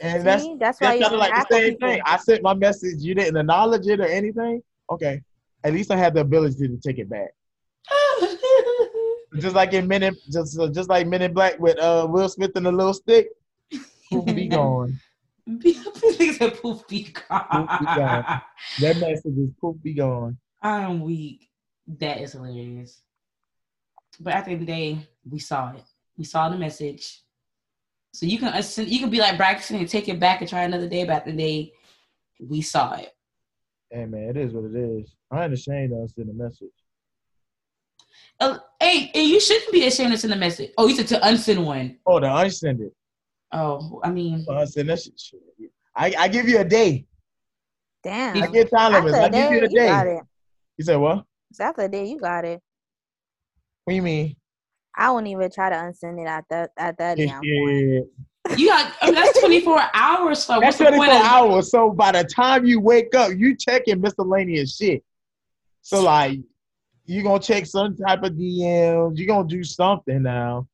[0.01, 1.89] and that's See, that's why that's you kind of like the same people.
[1.89, 2.01] thing.
[2.03, 4.63] I sent my message, you didn't acknowledge it or anything.
[4.91, 5.21] Okay,
[5.63, 7.29] at least I had the ability to take it back.
[9.39, 12.27] Just like in Men in just uh, just like Men in Black with uh Will
[12.29, 13.27] Smith and the little stick,
[14.09, 14.99] poof be gone.
[15.47, 17.45] Niggas said poof be gone.
[17.51, 18.25] Poof be gone.
[18.79, 20.37] That message is poof be gone.
[20.61, 21.49] I'm weak.
[21.99, 23.01] That is hilarious.
[24.19, 25.83] But at the end of the day, we saw it.
[26.17, 27.21] We saw the message.
[28.13, 30.63] So you can assume- you can be like Braxton and take it back and try
[30.63, 31.03] another day.
[31.03, 31.73] But at the end of the day,
[32.39, 33.13] we saw it.
[33.91, 35.15] Hey man, it is what it is.
[35.31, 36.69] I ain't ashamed of send a message.
[38.39, 40.71] Uh, hey, and you shouldn't be ashamed to send a message.
[40.77, 41.97] Oh, you said to unsend one.
[42.05, 42.93] Oh, to unsend it.
[43.51, 45.19] Oh, I mean, To unsend that shit.
[45.19, 45.39] shit.
[45.95, 47.05] I, I give you a day.
[48.03, 48.43] Damn.
[48.43, 49.15] I get time limits.
[49.17, 50.21] After I a give day, you a you got day.
[50.77, 50.81] It.
[50.81, 51.25] You said what?
[51.53, 52.61] So After a day, you got it.
[53.85, 54.35] What do you mean?
[54.95, 58.07] I won't even try to unsend it at that at that damn point.
[58.49, 58.55] Yeah.
[58.55, 60.43] you got I mean, that's 24 hours.
[60.43, 61.71] So That's what's the point 24 of hours.
[61.71, 65.03] So by the time you wake up, you checking miscellaneous shit.
[65.81, 66.39] So like
[67.05, 70.67] you gonna check some type of DMs, you gonna do something now.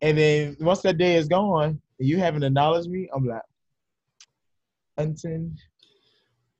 [0.00, 3.42] And then once that day is gone and you haven't acknowledged me, I'm like,
[4.98, 5.58] unsend.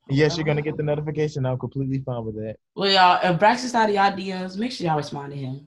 [0.08, 1.46] Yes, you're gonna get the notification.
[1.46, 2.56] I'm completely fine with that.
[2.74, 5.66] Well, y'all, if Braxton's out of y'all DMs, make sure y'all respond to him.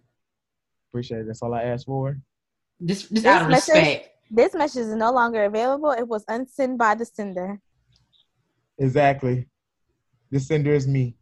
[0.91, 1.27] Appreciate it.
[1.27, 2.19] That's all I asked for.
[2.83, 4.09] Just, just This out of message- respect.
[4.31, 5.91] This message is no longer available.
[5.91, 7.59] It was unsent by the sender.
[8.77, 9.47] Exactly.
[10.31, 11.15] The sender is me.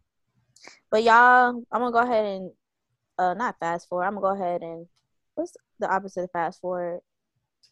[0.90, 2.50] But y'all, I'm gonna go ahead and
[3.18, 4.04] uh not fast forward.
[4.04, 4.86] I'm gonna go ahead and
[5.34, 7.00] what's the opposite of fast forward?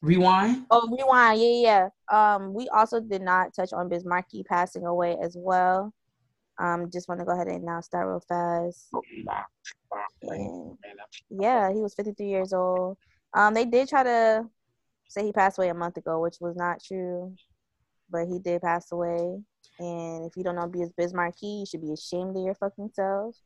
[0.03, 0.67] Rewind.
[0.71, 1.41] Oh, rewind.
[1.41, 2.35] Yeah, yeah.
[2.35, 5.95] Um, we also did not touch on Biz Markie passing away as well.
[6.59, 8.89] Um, just want to go ahead and announce that real fast.
[10.23, 10.77] And
[11.31, 12.99] yeah, he was 53 years old.
[13.35, 14.45] Um, they did try to
[15.09, 17.35] say he passed away a month ago, which was not true,
[18.11, 19.39] but he did pass away.
[19.79, 23.37] And if you don't know Biz Markie, you should be ashamed of your fucking self.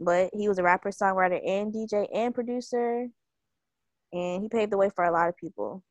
[0.00, 3.08] But he was a rapper, songwriter, and DJ and producer,
[4.12, 5.82] and he paved the way for a lot of people.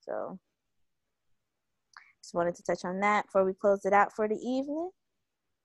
[0.00, 0.38] So,
[2.22, 4.90] just wanted to touch on that before we close it out for the evening.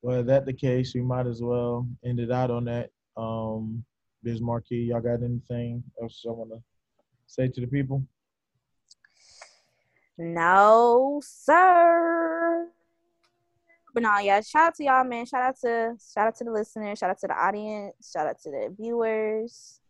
[0.02, 2.90] Well, that the case, we might as well end it out on that.
[3.18, 3.84] Um,
[4.24, 6.62] Biz Markie, y'all got anything else y'all want to
[7.28, 8.04] say to the people?
[10.18, 12.68] No, sir.
[13.94, 15.26] but no, yeah, shout out to y'all, man.
[15.26, 18.40] Shout out to shout out to the listeners, shout out to the audience, shout out
[18.44, 19.81] to the viewers.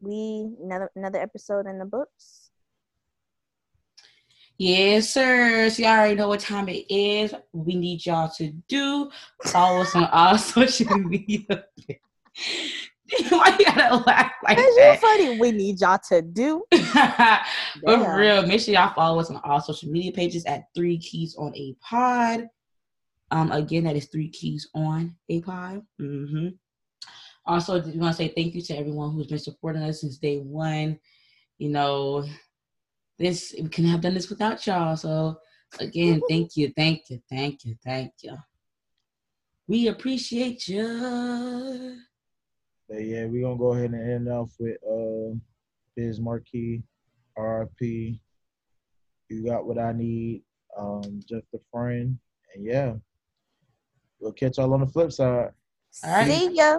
[0.00, 2.50] We another another episode in the books.
[4.60, 5.70] Yes, sir.
[5.70, 7.34] So y'all already know what time it is.
[7.52, 9.10] We need y'all to do
[9.44, 11.46] follow us on all social media.
[13.30, 14.98] Why you gotta laugh like that?
[15.00, 15.38] funny.
[15.38, 16.64] We need y'all to do.
[16.70, 17.42] but
[17.84, 21.34] for real, make sure y'all follow us on all social media pages at Three Keys
[21.36, 22.46] on a Pod.
[23.30, 25.82] Um, again, that is Three Keys on a Pod.
[25.98, 26.48] hmm
[27.50, 30.38] Also, we want to say thank you to everyone who's been supporting us since day
[30.38, 31.00] one.
[31.58, 32.24] You know,
[33.18, 34.96] this we couldn't have done this without y'all.
[34.96, 35.36] So
[35.80, 38.36] again, thank you, thank you, thank you, thank you.
[39.66, 41.96] We appreciate you.
[42.88, 45.34] But yeah, we're gonna go ahead and end off with uh
[45.96, 46.84] Biz Markie,
[47.36, 48.20] RP.
[49.28, 50.44] You got what I need.
[50.78, 52.16] Um, just a friend.
[52.54, 52.94] And yeah.
[54.20, 55.50] We'll catch y'all on the flip side.
[56.04, 56.38] All right.
[56.38, 56.78] See ya.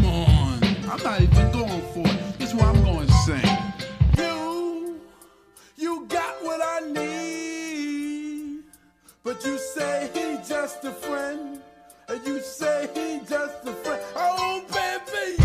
[0.00, 2.38] Come on, I'm not even going for it.
[2.38, 3.44] This is what I'm going to sing.
[4.16, 5.00] You,
[5.76, 8.62] you got what I need,
[9.24, 11.60] but you say he just a friend,
[12.08, 14.00] and you say he just a friend.
[14.14, 15.37] Oh, baby.